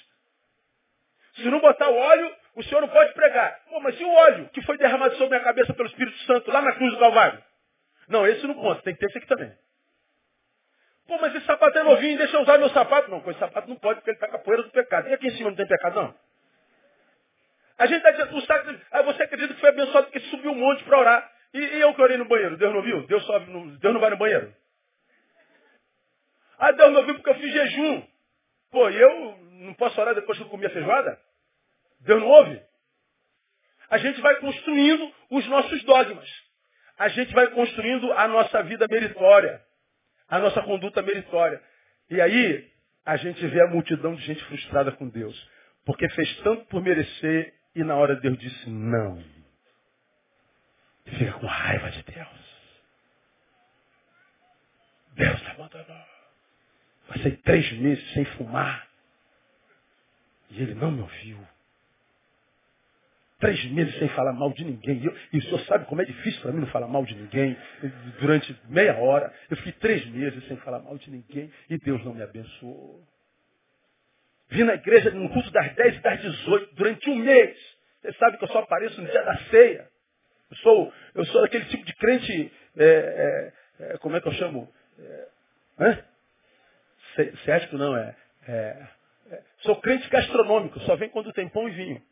[1.37, 3.61] Se não botar o óleo, o Senhor não pode pregar.
[3.69, 6.63] Pô, mas e o óleo que foi derramado sobre minha cabeça pelo Espírito Santo lá
[6.63, 7.43] na cruz do Calvário?
[8.09, 9.53] Não, esse não conta, tem que ter esse aqui também.
[11.07, 13.11] Pô, mas esse sapato é novinho, deixa eu usar meu sapato.
[13.11, 15.09] Não, com esse sapato não pode, porque ele está com a poeira do pecado.
[15.09, 16.15] E aqui em cima não tem pecado, não?
[17.77, 20.55] A gente está dizendo, o sacrifício, ah, você acredita que foi abençoado porque subiu um
[20.55, 21.33] monte para orar.
[21.53, 23.07] E, e, eu que orei no banheiro, Deus não viu?
[23.07, 24.55] Deus, sobe no, Deus não vai no banheiro.
[26.59, 28.07] Ah, Deus não viu porque eu fiz jejum.
[28.71, 29.37] Pô, e eu
[29.67, 31.21] não posso orar depois que eu comi a feijoada?
[32.01, 32.63] Deus não ouve?
[33.91, 36.44] A gente vai construindo os nossos dogmas.
[36.99, 39.61] A gente vai construindo a nossa vida meritória.
[40.29, 41.61] A nossa conduta meritória.
[42.11, 42.71] E aí,
[43.05, 45.51] a gente vê a multidão de gente frustrada com Deus.
[45.85, 49.23] Porque fez tanto por merecer e na hora Deus disse não.
[51.05, 52.45] Fica com raiva de Deus.
[55.15, 56.05] Deus te abandonou.
[57.09, 58.89] Passei três meses sem fumar.
[60.51, 61.47] E ele não me ouviu.
[63.45, 65.01] Três meses sem falar mal de ninguém.
[65.01, 67.15] E, eu, e o senhor sabe como é difícil para mim não falar mal de
[67.15, 67.55] ninguém.
[68.19, 71.53] Durante meia hora, eu fiquei três meses sem falar mal de ninguém.
[71.69, 73.07] E Deus não me abençoou.
[74.49, 77.59] Vim na igreja no culto das 10 e das 18, durante um mês.
[78.01, 79.91] Você sabe que eu só apareço no dia da ceia.
[80.51, 84.73] Eu sou, eu sou aquele tipo de crente, é, é, como é que eu chamo?
[85.79, 86.05] É,
[87.45, 88.17] cético não, é,
[88.49, 88.87] é,
[89.33, 92.03] é, Sou crente gastronômico, só vem quando tem pão e vinho.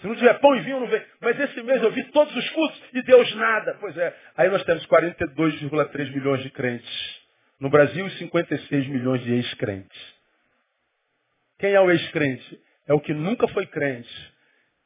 [0.00, 1.04] Se não tiver pão e vinho, não vem.
[1.20, 3.76] Mas esse mês eu vi todos os cultos e Deus nada.
[3.80, 4.14] Pois é.
[4.36, 7.20] Aí nós temos 42,3 milhões de crentes.
[7.58, 10.14] No Brasil, 56 milhões de ex-crentes.
[11.58, 12.60] Quem é o ex-crente?
[12.86, 14.34] É o que nunca foi crente,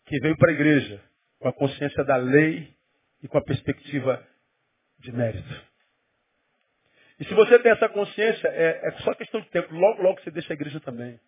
[0.06, 1.02] que veio para a igreja
[1.40, 2.72] com a consciência da lei
[3.22, 4.24] e com a perspectiva
[5.00, 5.70] de mérito.
[7.18, 9.74] E se você tem essa consciência, é, é só questão de tempo.
[9.74, 11.20] Logo, logo você deixa a igreja também.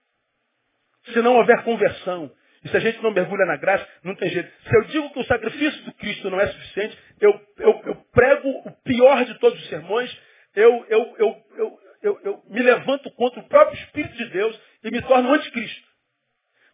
[1.12, 2.32] Se não houver conversão,
[2.64, 4.50] e se a gente não mergulha na graça, não tem jeito.
[4.68, 8.48] Se eu digo que o sacrifício do Cristo não é suficiente, eu, eu, eu prego
[8.48, 10.16] o pior de todos os sermões,
[10.54, 11.42] eu, eu, eu,
[12.48, 15.88] me levanto contra o próprio Espírito de Deus e me torno anticristo.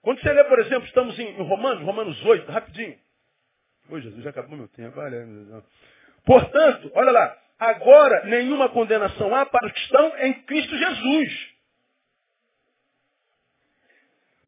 [0.03, 2.99] Quando você lê, por exemplo, estamos em, Romanos, Romanos 8, rapidinho.
[3.91, 4.99] Oi, Jesus, já acabou meu tempo.
[4.99, 5.27] Olha,
[6.25, 11.58] Portanto, olha lá, agora nenhuma condenação há para os que estão em Cristo Jesus.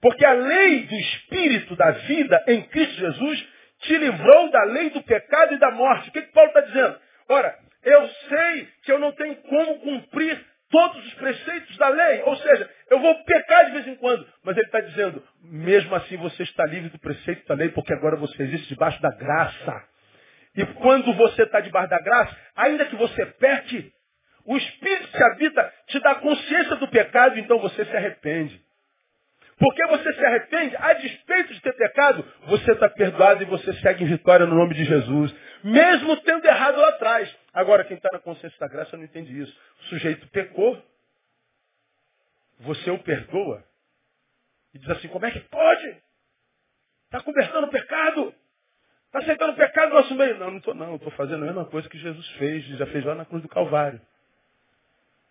[0.01, 3.49] Porque a lei do Espírito da vida em Cristo Jesus
[3.81, 6.09] te livrou da lei do pecado e da morte.
[6.09, 6.99] O que, que Paulo está dizendo?
[7.29, 12.23] Ora, eu sei que eu não tenho como cumprir todos os preceitos da lei.
[12.23, 14.27] Ou seja, eu vou pecar de vez em quando.
[14.43, 18.17] Mas ele está dizendo, mesmo assim você está livre do preceito da lei, porque agora
[18.17, 19.85] você existe debaixo da graça.
[20.57, 23.93] E quando você está debaixo da graça, ainda que você peque,
[24.45, 28.61] o Espírito que habita te dá consciência do pecado, então você se arrepende.
[29.61, 34.05] Porque você se arrepende, a despeito de ter pecado, você está perdoado e você segue
[34.05, 35.35] em vitória no nome de Jesus.
[35.63, 37.37] Mesmo tendo errado lá atrás.
[37.53, 39.55] Agora, quem está na consciência da graça não entende isso.
[39.81, 40.83] O sujeito pecou,
[42.61, 43.63] você o perdoa
[44.73, 45.97] e diz assim, como é que pode?
[47.05, 48.35] Está conversando o pecado.
[49.07, 50.39] Está aceitando o pecado no nosso meio.
[50.39, 50.97] Não, não estou não.
[50.97, 54.01] Estou fazendo a mesma coisa que Jesus fez, já fez lá na cruz do Calvário.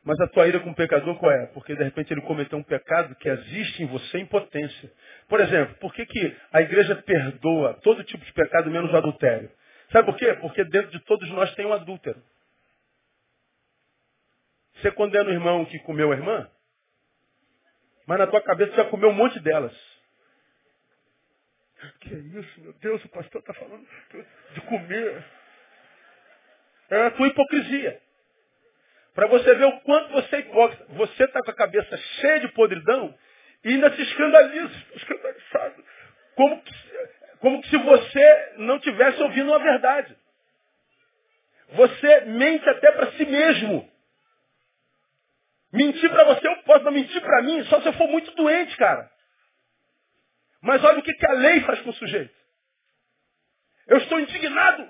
[0.04, 1.48] Mas a tua ira com o pecador qual é?
[1.48, 4.92] Porque de repente ele cometeu um pecado que existe em você em potência.
[5.28, 9.52] Por exemplo, por que, que a igreja perdoa todo tipo de pecado menos o adultério?
[9.92, 10.34] Sabe por quê?
[10.36, 12.22] Porque dentro de todos nós tem um adúltero.
[14.76, 16.50] Você condena o irmão que comeu a irmã,
[18.08, 19.76] mas na tua cabeça já comeu um monte delas.
[22.00, 23.86] Que isso, meu Deus, o pastor está falando
[24.54, 25.26] de comer.
[26.90, 28.02] É a tua hipocrisia.
[29.20, 30.86] Para você ver o quanto você é hipócrita.
[30.94, 33.14] Você está com a cabeça cheia de podridão
[33.66, 35.84] e ainda se escandaliza, escandalizado
[36.36, 36.74] como que,
[37.40, 40.16] como que se você não tivesse ouvindo a verdade.
[41.74, 43.92] Você mente até para si mesmo.
[45.74, 49.12] Mentir para você eu posso, mentir para mim só se eu for muito doente, cara.
[50.62, 52.34] Mas olha o que, que a lei faz com o sujeito.
[53.86, 54.90] Eu estou indignado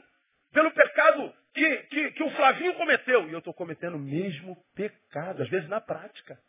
[0.54, 3.28] pelo pecado que, que, que o Flavinho cometeu.
[3.28, 6.39] E eu estou cometendo o mesmo pecado, às vezes na prática.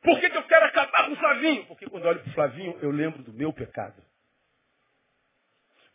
[0.00, 1.66] Por que, que eu quero acabar com o Flavinho?
[1.66, 4.00] Porque quando olho para o Flavinho, eu lembro do meu pecado.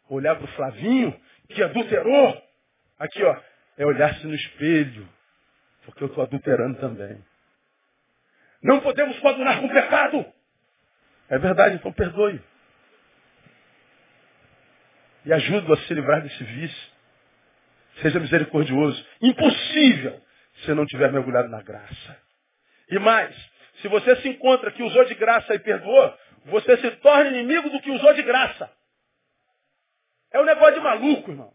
[0.09, 1.17] Olhar para o Flavinho,
[1.49, 2.43] que adulterou,
[2.99, 3.41] aqui ó,
[3.77, 5.07] é olhar-se no espelho
[5.85, 7.23] porque eu estou adulterando também.
[8.61, 10.25] Não podemos coadunar com o pecado.
[11.29, 12.41] É verdade, então perdoe.
[15.25, 16.93] E ajude-o a se livrar desse vício.
[18.01, 19.05] Seja misericordioso.
[19.21, 20.21] Impossível
[20.65, 22.17] se não tiver mergulhado na graça.
[22.89, 23.35] E mais,
[23.81, 27.81] se você se encontra que usou de graça e perdoou, você se torna inimigo do
[27.81, 28.71] que usou de graça.
[30.31, 31.53] É um negócio de maluco, irmão.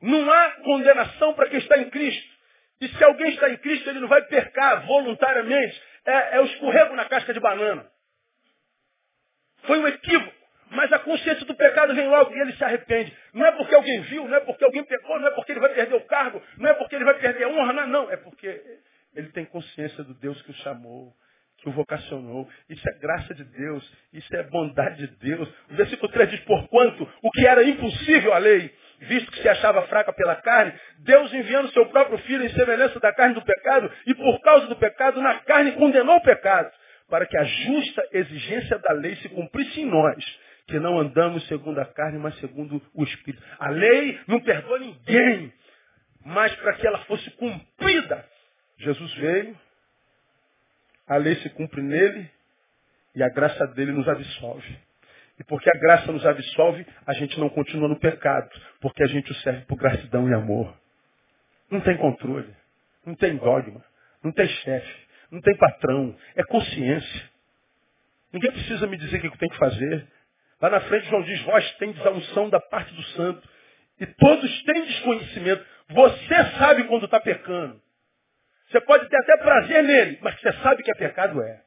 [0.00, 2.38] Não há condenação para quem está em Cristo.
[2.80, 5.82] E se alguém está em Cristo, ele não vai percar voluntariamente.
[6.04, 7.90] É, é o escorrego na casca de banana.
[9.64, 10.37] Foi um equívoco.
[10.70, 13.16] Mas a consciência do pecado vem logo e ele se arrepende.
[13.32, 15.74] Não é porque alguém viu, não é porque alguém pecou, não é porque ele vai
[15.74, 18.10] perder o cargo, não é porque ele vai perder a honra, não, não.
[18.10, 18.62] É porque
[19.14, 21.12] ele tem consciência do Deus que o chamou,
[21.58, 22.48] que o vocacionou.
[22.68, 25.48] Isso é graça de Deus, isso é bondade de Deus.
[25.70, 29.82] O versículo 3 diz, porquanto o que era impossível à lei, visto que se achava
[29.82, 34.14] fraca pela carne, Deus enviando seu próprio filho em semelhança da carne do pecado, e
[34.14, 36.70] por causa do pecado, na carne condenou o pecado,
[37.08, 40.24] para que a justa exigência da lei se cumprisse em nós,
[40.68, 43.42] que não andamos segundo a carne, mas segundo o Espírito.
[43.58, 45.52] A lei não perdoa ninguém,
[46.24, 48.24] mas para que ela fosse cumprida,
[48.78, 49.58] Jesus veio,
[51.08, 52.30] a lei se cumpre nele,
[53.14, 54.78] e a graça dele nos absolve.
[55.38, 58.48] E porque a graça nos absolve, a gente não continua no pecado,
[58.80, 60.76] porque a gente o serve por gratidão e amor.
[61.70, 62.54] Não tem controle,
[63.06, 63.82] não tem dogma,
[64.22, 67.30] não tem chefe, não tem patrão, é consciência.
[68.32, 70.06] Ninguém precisa me dizer o que eu tenho que fazer.
[70.60, 73.48] Lá na frente, João diz, vós tendes a unção da parte do santo.
[74.00, 75.64] E todos têm desconhecimento.
[75.90, 77.80] Você sabe quando está pecando.
[78.68, 81.62] Você pode ter até prazer nele, mas você sabe que é pecado é.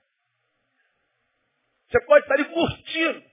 [1.89, 3.23] Você pode estar ali curtindo.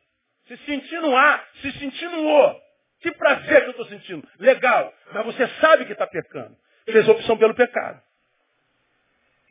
[0.46, 2.60] Se sentindo A, se sentindo O.
[3.00, 4.26] Que prazer que eu estou sentindo.
[4.38, 4.92] Legal.
[5.12, 6.56] Mas você sabe que está pecando.
[6.84, 8.02] Fez opção pelo pecado.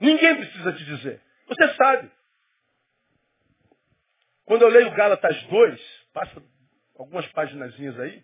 [0.01, 1.21] Ninguém precisa te dizer.
[1.47, 2.11] Você sabe.
[4.45, 6.41] Quando eu leio Gálatas 2, passa
[6.97, 8.23] algumas páginas aí,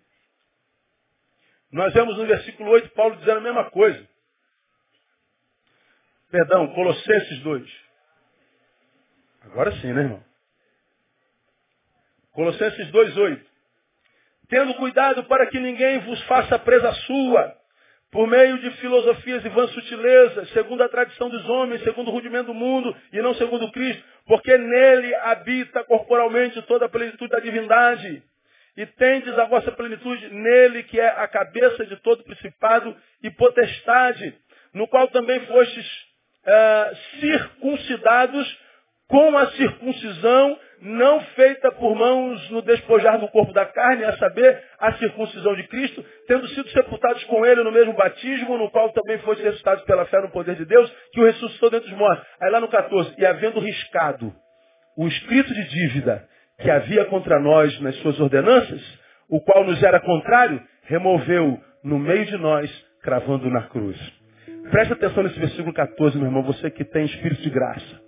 [1.72, 4.10] nós vemos no versículo 8 Paulo dizendo a mesma coisa.
[6.32, 7.84] Perdão, Colossenses 2.
[9.42, 10.24] Agora sim, né, irmão?
[12.32, 13.46] Colossenses 2,8.
[14.50, 17.56] Tendo cuidado para que ninguém vos faça presa sua,
[18.14, 22.46] por meio de filosofias e vãs sutilezas, segundo a tradição dos homens, segundo o rudimento
[22.46, 28.22] do mundo, e não segundo Cristo, porque nele habita corporalmente toda a plenitude da divindade.
[28.78, 34.36] E tendes a vossa plenitude nele, que é a cabeça de todo principado e potestade,
[34.76, 35.86] no qual também fostes
[36.46, 38.60] uh, circuncidados
[39.08, 44.62] com a circuncisão não feita por mãos no despojar do corpo da carne, a saber,
[44.78, 49.18] a circuncisão de Cristo, tendo sido sepultados com ele no mesmo batismo, no qual também
[49.20, 52.26] foi ressuscitados pela fé no poder de Deus, que o ressuscitou dentre os mortos.
[52.42, 54.34] Aí lá no 14, e havendo riscado
[54.98, 56.28] o escrito de dívida
[56.60, 58.82] que havia contra nós nas suas ordenanças,
[59.30, 62.70] o qual nos era contrário, removeu no meio de nós,
[63.02, 63.98] cravando na cruz.
[64.70, 68.02] Presta atenção nesse versículo 14, meu irmão, você que tem espírito de graça.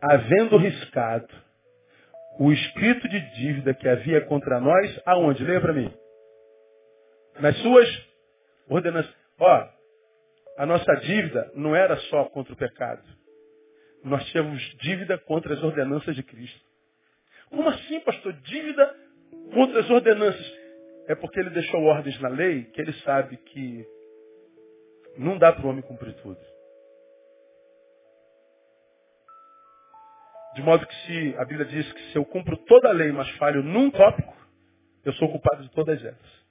[0.00, 1.45] Havendo riscado
[2.38, 5.44] o escrito de dívida que havia contra nós, aonde?
[5.44, 5.92] Leia para mim.
[7.40, 7.88] Nas suas
[8.68, 9.12] ordenanças.
[9.38, 9.68] Ó,
[10.58, 13.02] a nossa dívida não era só contra o pecado.
[14.04, 16.60] Nós tínhamos dívida contra as ordenanças de Cristo.
[17.50, 18.32] Como assim, pastor?
[18.32, 18.94] Dívida
[19.52, 20.54] contra as ordenanças.
[21.08, 23.86] É porque ele deixou ordens na lei que ele sabe que
[25.16, 26.38] não dá para o homem cumprir tudo.
[30.56, 33.28] De modo que se a Bíblia diz que se eu cumpro toda a lei, mas
[33.32, 34.34] falho num tópico,
[35.04, 36.46] eu sou culpado de todas elas.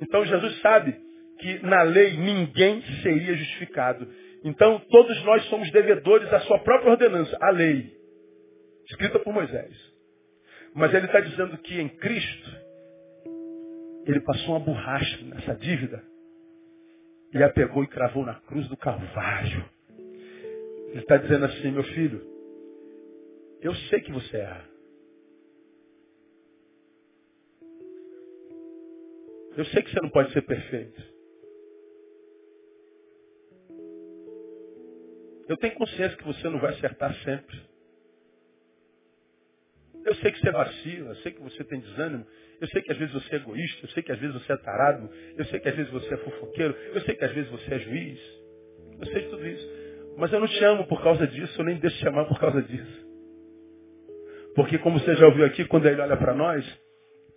[0.00, 0.98] Então Jesus sabe
[1.38, 4.08] que na lei ninguém seria justificado.
[4.42, 7.92] Então todos nós somos devedores da sua própria ordenança, a lei,
[8.86, 9.76] escrita por Moisés.
[10.74, 12.56] Mas ele está dizendo que em Cristo,
[14.06, 16.02] ele passou uma borracha nessa dívida
[17.34, 19.68] e a pegou e cravou na cruz do Calvário.
[20.88, 22.37] Ele está dizendo assim, meu filho,
[23.60, 24.68] eu sei que você erra.
[29.56, 31.02] Eu sei que você não pode ser perfeito.
[35.48, 37.60] Eu tenho consciência que você não vai acertar sempre.
[40.04, 42.26] Eu sei que você é vacila, eu sei que você tem desânimo,
[42.60, 44.56] eu sei que às vezes você é egoísta, eu sei que às vezes você é
[44.58, 47.74] tarado, eu sei que às vezes você é fofoqueiro, eu sei que às vezes você
[47.74, 48.20] é juiz.
[49.00, 49.68] Eu sei de tudo isso.
[50.16, 52.62] Mas eu não te amo por causa disso, eu nem deixo te amar por causa
[52.62, 53.07] disso.
[54.58, 56.66] Porque como você já ouviu aqui, quando ele olha para nós,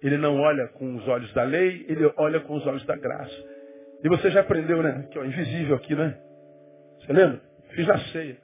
[0.02, 3.46] ele não olha com os olhos da lei, ele olha com os olhos da graça.
[4.04, 5.08] E você já aprendeu, né?
[5.12, 6.20] Que é invisível aqui, né?
[7.00, 7.40] Você lembra?
[7.76, 8.38] Fiz na ceia.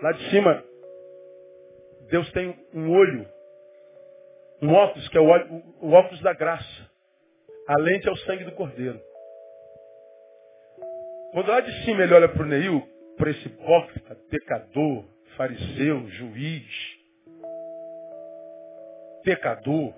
[0.00, 0.62] Lá de cima,
[2.08, 3.26] Deus tem um olho,
[4.62, 6.90] um óculos, que é o, olho, o óculos da graça.
[7.66, 9.00] A lente é o sangue do cordeiro.
[11.32, 12.80] Quando lá de cima ele olha para o Neil,
[13.16, 15.04] para esse hipócrita, pecador,
[15.36, 16.97] fariseu, juiz,
[19.22, 19.94] pecador,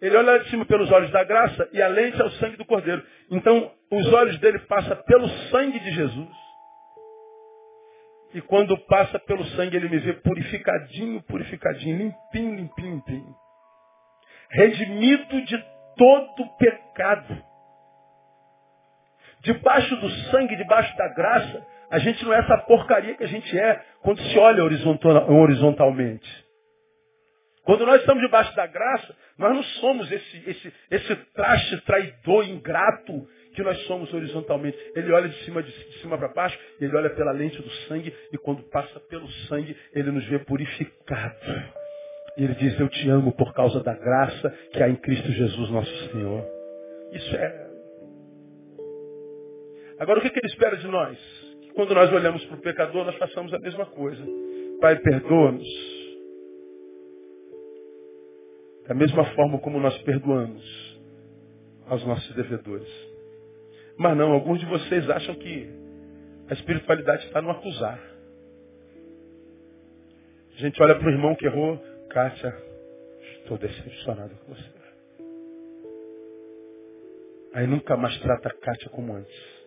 [0.00, 2.56] ele olha lá de cima pelos olhos da graça e a lente é o sangue
[2.56, 3.04] do cordeiro.
[3.30, 6.28] Então, os olhos dele passam pelo sangue de Jesus.
[8.32, 13.34] E quando passa pelo sangue, ele me vê purificadinho, purificadinho, limpinho, limpinho, limpinho.
[14.50, 15.64] Redimido de
[15.96, 17.44] todo pecado.
[19.42, 23.58] Debaixo do sangue, debaixo da graça, a gente não é essa porcaria que a gente
[23.58, 26.49] é quando se olha horizontalmente.
[27.64, 33.26] Quando nós estamos debaixo da graça, nós não somos esse, esse, esse traste traidor, ingrato,
[33.54, 34.78] que nós somos horizontalmente.
[34.94, 38.14] Ele olha de cima, de, de cima para baixo, ele olha pela lente do sangue,
[38.32, 41.80] e quando passa pelo sangue, ele nos vê purificado.
[42.36, 45.70] E ele diz, eu te amo por causa da graça que há em Cristo Jesus
[45.70, 46.44] nosso Senhor.
[47.12, 47.70] Isso é.
[49.98, 51.18] Agora o que, que ele espera de nós?
[51.60, 54.24] Que quando nós olhamos para o pecador, nós façamos a mesma coisa.
[54.80, 55.99] Pai, perdoa-nos.
[58.90, 60.98] Da mesma forma como nós perdoamos
[61.86, 62.88] aos nossos devedores.
[63.96, 65.70] Mas não, alguns de vocês acham que
[66.48, 68.00] a espiritualidade está no acusar.
[70.56, 72.52] A gente olha para o irmão que errou, Kátia,
[73.38, 74.70] estou decepcionado com você.
[77.54, 79.60] Aí nunca mais trata a Kátia como antes.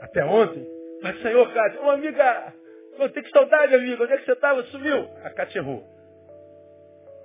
[0.00, 0.66] Até ontem,
[1.02, 2.54] mas Senhor, Kátia, uma amiga,
[2.96, 4.62] tenho que saudade, amiga, onde é que você estava?
[4.64, 5.08] Sumiu.
[5.24, 5.84] A Kátia errou.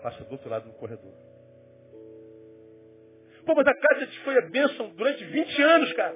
[0.01, 1.13] Passa do outro lado do corredor.
[3.45, 6.15] Pô, mas a Cátia te foi a bênção durante 20 anos, cara.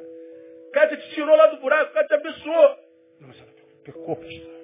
[0.74, 2.78] Cátia te tirou lá do buraco, Cátia te abençoou.
[3.20, 3.52] Não, mas ela
[3.84, 4.62] pecou, pastor.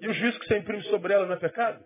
[0.00, 1.84] E o juízo que você imprime sobre ela não é pecado?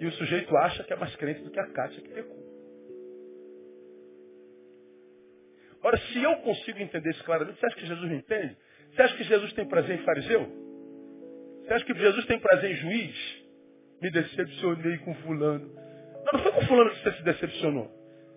[0.00, 2.49] E o sujeito acha que é mais crente do que a Cátia que pecou.
[5.82, 8.56] Ora, se eu consigo entender isso claramente, você acha que Jesus me entende?
[8.92, 10.46] Você acha que Jesus tem prazer em fariseu?
[11.64, 13.40] Você acha que Jesus tem prazer em juiz?
[14.00, 15.66] me decepcionei com fulano.
[15.68, 17.90] Não, não foi com fulano que você se decepcionou.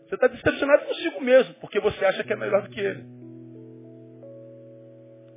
[0.07, 3.03] Você está decepcionado consigo mesmo, porque você acha que é melhor do que ele.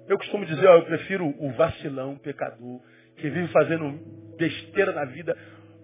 [0.09, 2.81] Eu costumo dizer, ó, eu prefiro o vacilão, o pecador,
[3.17, 3.99] que vive fazendo
[4.37, 5.37] besteira na vida,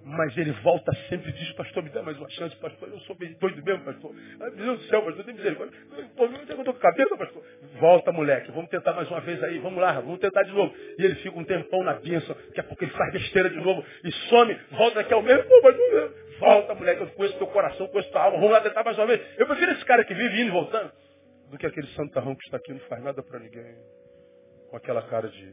[0.05, 3.17] mas ele volta sempre e diz, pastor, me dá mais uma chance, pastor, eu sou
[3.17, 4.13] doido mesmo, pastor.
[4.41, 5.79] Ai, meu Deus do céu, pastor, tem misericórdia.
[6.17, 7.43] Pô, onde é que eu estou com a cabeça, pastor?
[7.79, 10.75] Volta, moleque, vamos tentar mais uma vez aí, vamos lá, vamos tentar de novo.
[10.99, 13.85] E ele fica um tempão na bênção, daqui a pouco ele faz besteira de novo
[14.05, 18.11] e some, volta daqui ao mesmo, pô, pastor, volta, moleque, eu conheço teu coração, conheço
[18.11, 19.21] tua alma, vamos lá tentar mais uma vez.
[19.39, 20.93] Eu prefiro esse cara que vive indo e voltando,
[21.49, 23.77] do que aquele santarrão que está aqui não faz nada para ninguém,
[24.69, 25.53] com aquela cara de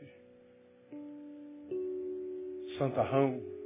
[2.77, 3.58] santarrão,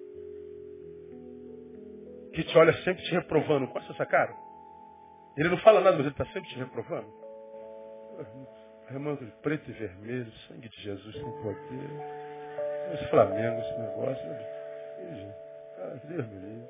[2.34, 3.68] que te olha sempre te reprovando.
[3.68, 4.34] Qual é essa cara?
[5.38, 7.08] Ele não fala nada, mas ele está sempre te reprovando.
[8.88, 11.90] Remango de preto e vermelho, sangue de Jesus sem poder.
[12.94, 14.30] Esse Flamengo, esse negócio.
[15.78, 16.70] Ah, Deus me livre.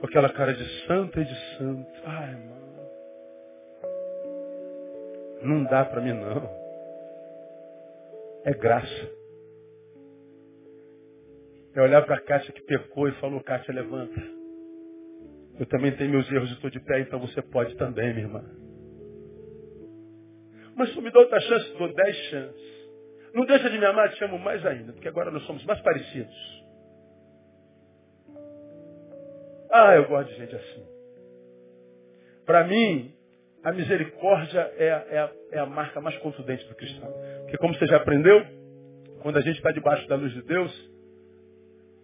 [0.00, 2.02] Com aquela cara de santa e de santo.
[2.04, 2.58] Ai, irmão.
[5.42, 6.50] Não dá para mim, não.
[8.44, 9.18] É graça.
[11.74, 14.37] É olhar para a Kátia que pecou e falou, Kátia, levanta.
[15.58, 18.44] Eu também tenho meus erros e estou de pé, então você pode também, minha irmã.
[20.76, 22.78] Mas se me dá outra chance, dou dez chances.
[23.34, 26.58] Não deixa de me amar, te amo mais ainda, porque agora nós somos mais parecidos.
[29.70, 30.86] Ah, eu gosto de gente assim.
[32.46, 33.12] Para mim,
[33.62, 37.12] a misericórdia é é, é a, marca mais contundente do cristão.
[37.42, 38.42] Porque como você já aprendeu,
[39.20, 40.90] quando a gente está debaixo da luz de Deus,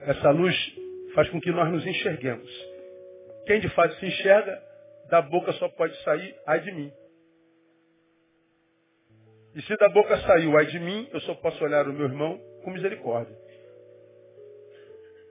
[0.00, 0.54] essa luz
[1.14, 2.73] faz com que nós nos enxerguemos.
[3.46, 4.62] Quem de fato se enxerga,
[5.10, 6.92] da boca só pode sair, ai de mim.
[9.54, 12.40] E se da boca saiu, ai de mim, eu só posso olhar o meu irmão
[12.64, 13.36] com misericórdia.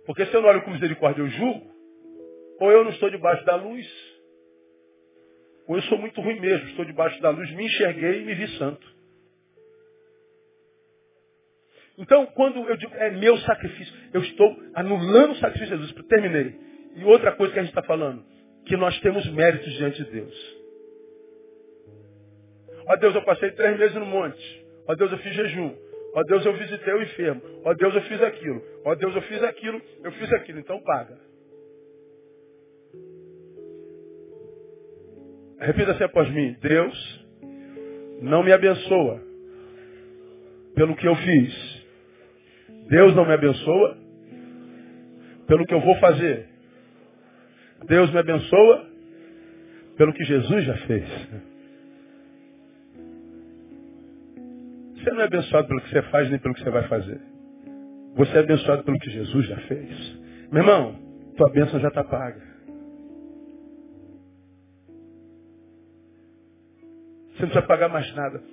[0.05, 1.73] Porque se eu não olho com misericórdia, eu julgo,
[2.59, 3.85] ou eu não estou debaixo da luz,
[5.67, 8.47] ou eu sou muito ruim mesmo, estou debaixo da luz, me enxerguei e me vi
[8.57, 8.93] santo.
[11.97, 16.07] Então, quando eu digo é meu sacrifício, eu estou anulando o sacrifício de Jesus.
[16.07, 16.72] Terminei.
[16.95, 18.23] E outra coisa que a gente está falando,
[18.65, 20.63] que nós temos méritos diante de Deus.
[22.87, 24.65] Ó Deus, eu passei três meses no monte.
[24.87, 25.75] Ó Deus, eu fiz jejum.
[26.13, 27.41] Ó Deus, eu visitei o enfermo.
[27.63, 28.61] Ó Deus, eu fiz aquilo.
[28.85, 29.81] Ó Deus, eu fiz aquilo.
[30.03, 30.59] Eu fiz aquilo.
[30.59, 31.17] Então paga.
[35.59, 36.55] Repita assim após mim.
[36.61, 37.25] Deus
[38.21, 39.21] não me abençoa
[40.75, 41.85] pelo que eu fiz.
[42.89, 43.97] Deus não me abençoa
[45.47, 46.52] pelo que eu vou fazer.
[47.87, 48.87] Deus me abençoa
[49.97, 51.07] pelo que Jesus já fez.
[54.95, 57.19] Você não é abençoado pelo que você faz nem pelo que você vai fazer.
[58.15, 60.17] Você é abençoado pelo que Jesus já fez.
[60.51, 60.95] Meu irmão,
[61.35, 62.41] tua bênção já está paga.
[67.31, 68.52] Você não precisa pagar mais nada.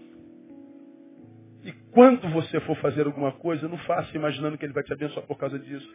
[1.65, 5.27] E quando você for fazer alguma coisa, não faça imaginando que ele vai te abençoar
[5.27, 5.89] por causa disso.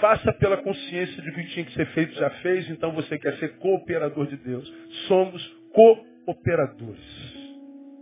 [0.00, 3.18] Faça pela consciência de que o que tinha que ser feito já fez, então você
[3.18, 4.72] quer ser cooperador de Deus.
[5.06, 7.00] Somos cooperadores.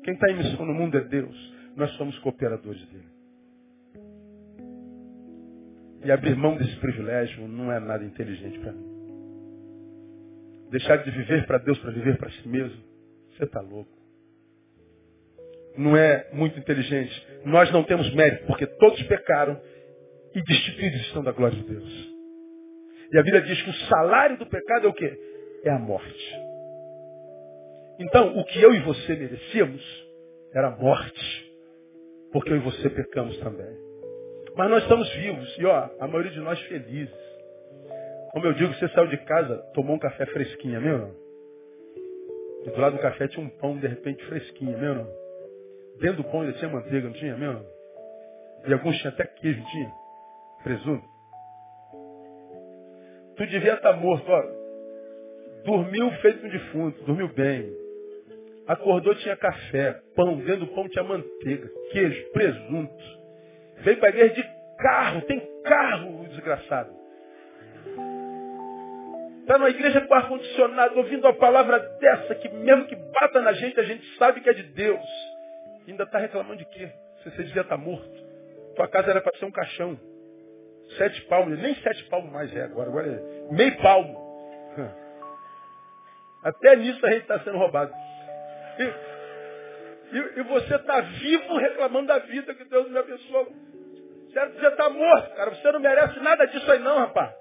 [0.03, 3.09] Quem está em missão no mundo é Deus nós somos cooperadores dele.
[6.05, 8.91] E abrir mão desse privilégio não é nada inteligente para mim.
[10.71, 12.83] Deixar de viver para Deus para viver para si mesmo,
[13.33, 14.00] você está louco.
[15.77, 17.27] Não é muito inteligente.
[17.45, 19.61] Nós não temos mérito, porque todos pecaram
[20.35, 22.11] e destituídos estão da glória de Deus.
[23.13, 25.19] E a Bíblia diz que o salário do pecado é o quê?
[25.65, 26.37] É a morte.
[27.99, 29.83] Então, o que eu e você merecíamos
[30.55, 31.51] era a morte
[32.33, 33.77] porque eu e você pecamos também.
[34.57, 37.15] Mas nós estamos vivos e ó, a maioria de nós felizes.
[38.33, 41.15] Como eu digo, você saiu de casa, tomou um café fresquinho, meu não?
[42.65, 45.20] E do lado do café tinha um pão de repente fresquinho, meu não?
[46.01, 47.67] Dentro do pão ainda tinha manteiga, não tinha, meu não?
[48.67, 49.93] E alguns tinham até queijo, tinha?
[50.63, 51.05] Presunto.
[53.37, 54.43] Tu devia estar morto, ó.
[55.65, 57.71] Dormiu feito um defunto, dormiu bem.
[58.67, 63.05] Acordou, tinha café, pão, dentro do pão tinha manteiga, queijo, presunto.
[63.79, 64.45] Veio para a igreja de
[64.79, 66.91] carro, tem carro, desgraçado.
[69.41, 73.81] Está numa igreja com ar-condicionado, ouvindo uma palavra dessa, que mesmo que bata na gente,
[73.81, 75.05] a gente sabe que é de Deus.
[75.91, 76.89] Ainda está reclamando de quê?
[77.23, 78.09] Se você devia estar tá morto.
[78.77, 79.99] Tua casa era para ser um caixão.
[80.97, 84.17] Sete palmos, nem sete palmos mais é agora, agora é meio palmo.
[86.45, 87.93] Até nisso a gente está sendo roubado.
[88.79, 93.47] E, e, e você está vivo reclamando da vida que Deus me abençoou.
[94.27, 95.51] Você já está morto, cara.
[95.51, 97.35] Você não merece nada disso aí não, rapaz.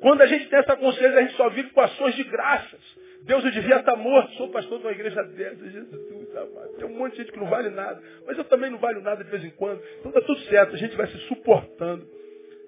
[0.00, 2.80] Quando a gente tem essa consciência, a gente só vive com ações de graças.
[3.24, 4.32] Deus, eu devia estar morto.
[4.34, 5.70] Sou pastor de uma igreja dessa.
[5.70, 6.74] Jesus, amado.
[6.78, 8.00] Tem um monte de gente que não vale nada.
[8.26, 9.82] Mas eu também não valho nada de vez em quando.
[9.98, 10.74] Então está tudo certo.
[10.74, 12.06] A gente vai se suportando.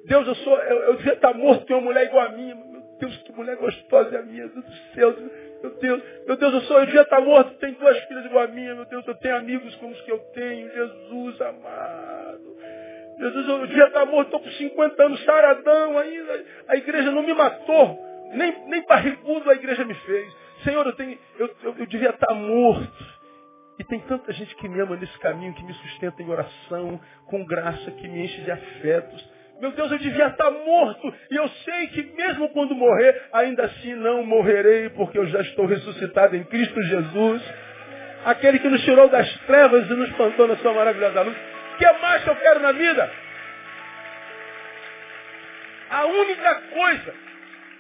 [0.05, 1.67] Deus, eu sou, eu, eu devia estar morto.
[1.67, 2.73] Tem uma mulher igual a minha.
[3.03, 5.17] Deus, que mulher gostosa é a minha, Deus do céu.
[5.61, 8.49] Meu Deus, meu Deus, eu sou, eu devia estar morto, tenho duas filhas igual a
[8.49, 12.57] minha, meu Deus, eu tenho amigos como os que eu tenho, Jesus amado.
[13.19, 16.45] Jesus, eu devia estar morto, estou com 50 anos, saradão ainda.
[16.69, 17.99] A igreja não me matou,
[18.35, 20.42] nem, nem barrigudo a igreja me fez.
[20.65, 23.23] Senhor, eu, tenho, eu, eu, eu devia estar morto.
[23.79, 27.45] E tem tanta gente que me ama nesse caminho, que me sustenta em oração, com
[27.45, 29.29] graça, que me enche de afetos.
[29.61, 31.15] Meu Deus, eu devia estar morto.
[31.31, 35.67] E eu sei que mesmo quando morrer, ainda assim não morrerei, porque eu já estou
[35.67, 37.43] ressuscitado em Cristo Jesus.
[38.25, 41.37] Aquele que nos tirou das trevas e nos plantou na sua maravilhosa luz.
[41.37, 43.11] O que mais que eu quero na vida?
[45.91, 47.32] A única coisa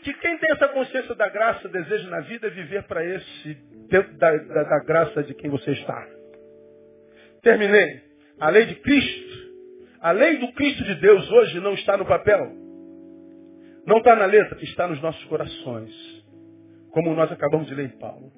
[0.02, 3.54] que quem tem essa consciência da graça deseja na vida é viver para esse,
[3.88, 6.06] dentro da, da, da graça de quem você está.
[7.42, 8.02] Terminei.
[8.40, 9.42] A lei de Cristo
[10.02, 12.52] a lei do Cristo de Deus hoje não está no papel.
[13.86, 15.92] Não está na letra, está nos nossos corações.
[16.90, 18.32] Como nós acabamos de ler em Paulo.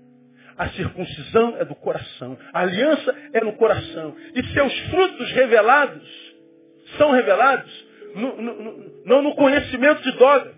[0.59, 2.37] A circuncisão é do coração.
[2.53, 4.15] A aliança é no coração.
[4.35, 6.35] E seus frutos revelados
[6.99, 10.12] são revelados no, no, no, não no conhecimento de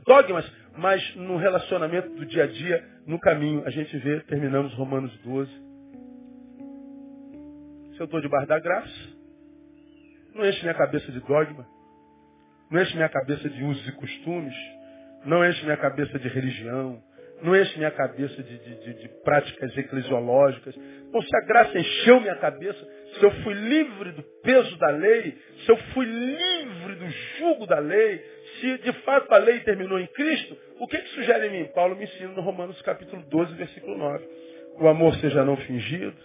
[0.05, 0.45] dogmas,
[0.77, 3.63] mas no relacionamento do dia a dia, no caminho.
[3.67, 5.51] A gente vê, terminamos Romanos 12.
[7.95, 9.17] Se eu estou debaixo da graça,
[10.35, 11.67] não enche minha cabeça de dogma.
[12.71, 14.55] Não enche minha cabeça de usos e costumes.
[15.25, 17.03] Não enche minha cabeça de religião.
[17.43, 20.75] Não enche minha cabeça de, de, de, de práticas eclesiológicas.
[21.11, 22.79] Bom, se a graça encheu minha cabeça,
[23.19, 27.09] se eu fui livre do peso da lei, se eu fui livre do
[27.39, 28.23] jugo da lei,
[28.61, 31.65] se de fato a lei terminou em Cristo, o que, que sugere em mim?
[31.75, 34.25] Paulo me ensina no Romanos capítulo 12, versículo 9.
[34.79, 36.17] O amor seja não fingido,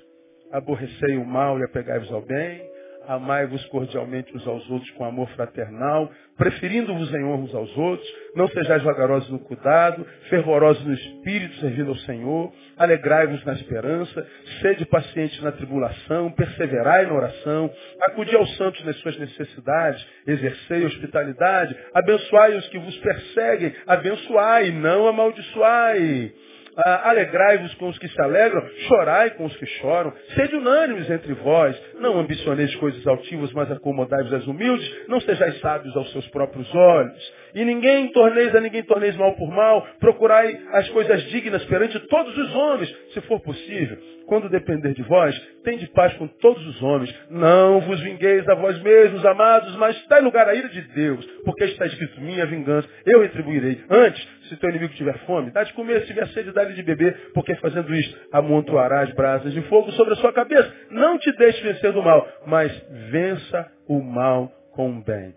[0.52, 2.62] aborrecei o mal e apegai-vos ao bem,
[3.08, 8.48] amai-vos cordialmente uns aos outros com amor fraternal, preferindo-vos em honra uns aos outros, não
[8.48, 14.28] sejais vagarosos no cuidado, fervorosos no espírito, servindo ao Senhor, alegrai-vos na esperança,
[14.62, 17.72] sede pacientes na tribulação, perseverai na oração,
[18.08, 25.08] acudi aos santos nas suas necessidades, exercei hospitalidade, abençoai os que vos perseguem, abençoai, não
[25.08, 26.32] amaldiçoai.
[26.78, 31.34] Ah, alegrai-vos com os que se alegram, chorai com os que choram, sede unânimes entre
[31.34, 36.74] vós, não ambicioneis coisas altivas, mas acomodai-vos às humildes, não sejais sábios aos seus próprios
[36.74, 37.34] olhos.
[37.54, 42.38] E ninguém torneis a ninguém torneis mal por mal, procurai as coisas dignas perante todos
[42.38, 43.98] os homens, se for possível.
[44.26, 47.14] Quando depender de vós, tende paz com todos os homens.
[47.30, 51.66] Não vos vingueis a vós mesmos, amados, mas dai lugar à ira de Deus, porque
[51.66, 53.84] está escrito, minha vingança, eu retribuirei.
[53.90, 57.32] Antes, se teu inimigo tiver fome, dá de comer, se tiver sede, dá-lhe de beber,
[57.34, 60.74] porque fazendo isto, amontoarás brasas de fogo sobre a sua cabeça.
[60.90, 62.72] Não te deixe vencer do mal, mas
[63.10, 65.34] vença o mal com o bem.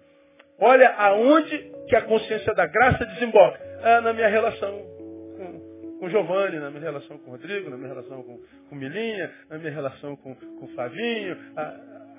[0.61, 3.61] Olha aonde que a consciência da graça desemboca.
[3.83, 4.95] Ah, na minha relação
[6.05, 9.71] com Giovanni, na minha relação com Rodrigo, na minha relação com, com Milinha, na minha
[9.71, 11.37] relação com, com o Flavinho.
[11.57, 11.63] A,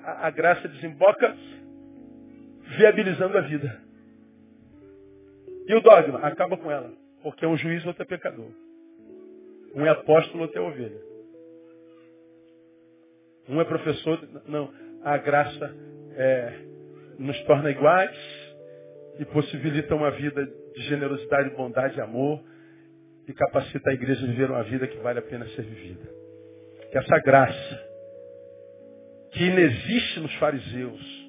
[0.04, 1.36] a, a graça desemboca
[2.76, 3.80] viabilizando a vida.
[5.68, 6.92] E o dogma acaba com ela,
[7.22, 8.50] porque é um juiz ou outro é pecador.
[9.74, 11.00] Um é apóstolo, outro é ovelha.
[13.48, 14.72] Um é professor, não.
[15.04, 15.74] A graça
[16.16, 16.52] é,
[17.18, 18.16] nos torna iguais
[19.18, 22.42] e possibilita uma vida de generosidade, bondade e amor
[23.26, 26.08] e capacita a igreja a viver uma vida que vale a pena ser vivida.
[26.90, 27.88] Que essa graça,
[29.32, 31.26] que inexiste nos fariseus,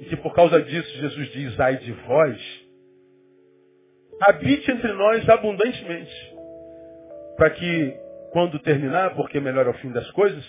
[0.00, 2.66] e que por causa disso Jesus diz, ai de vós,
[4.28, 6.36] habite entre nós abundantemente,
[7.36, 7.96] para que,
[8.32, 10.44] quando terminar, porque melhor é o fim das coisas,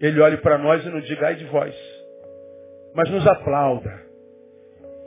[0.00, 1.74] ele olhe para nós e não diga, ai de vós,
[2.94, 4.01] mas nos aplauda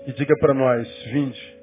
[0.06, 1.58] e diga para nós, vinde,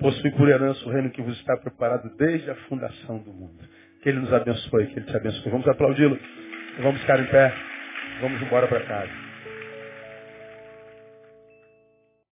[0.00, 3.58] possui por herança o reino que vos está preparado desde a fundação do mundo.
[4.02, 5.50] Que Ele nos abençoe, que Ele te abençoe.
[5.50, 6.18] Vamos aplaudi-lo,
[6.80, 7.52] vamos ficar em pé,
[8.20, 9.27] vamos embora para casa.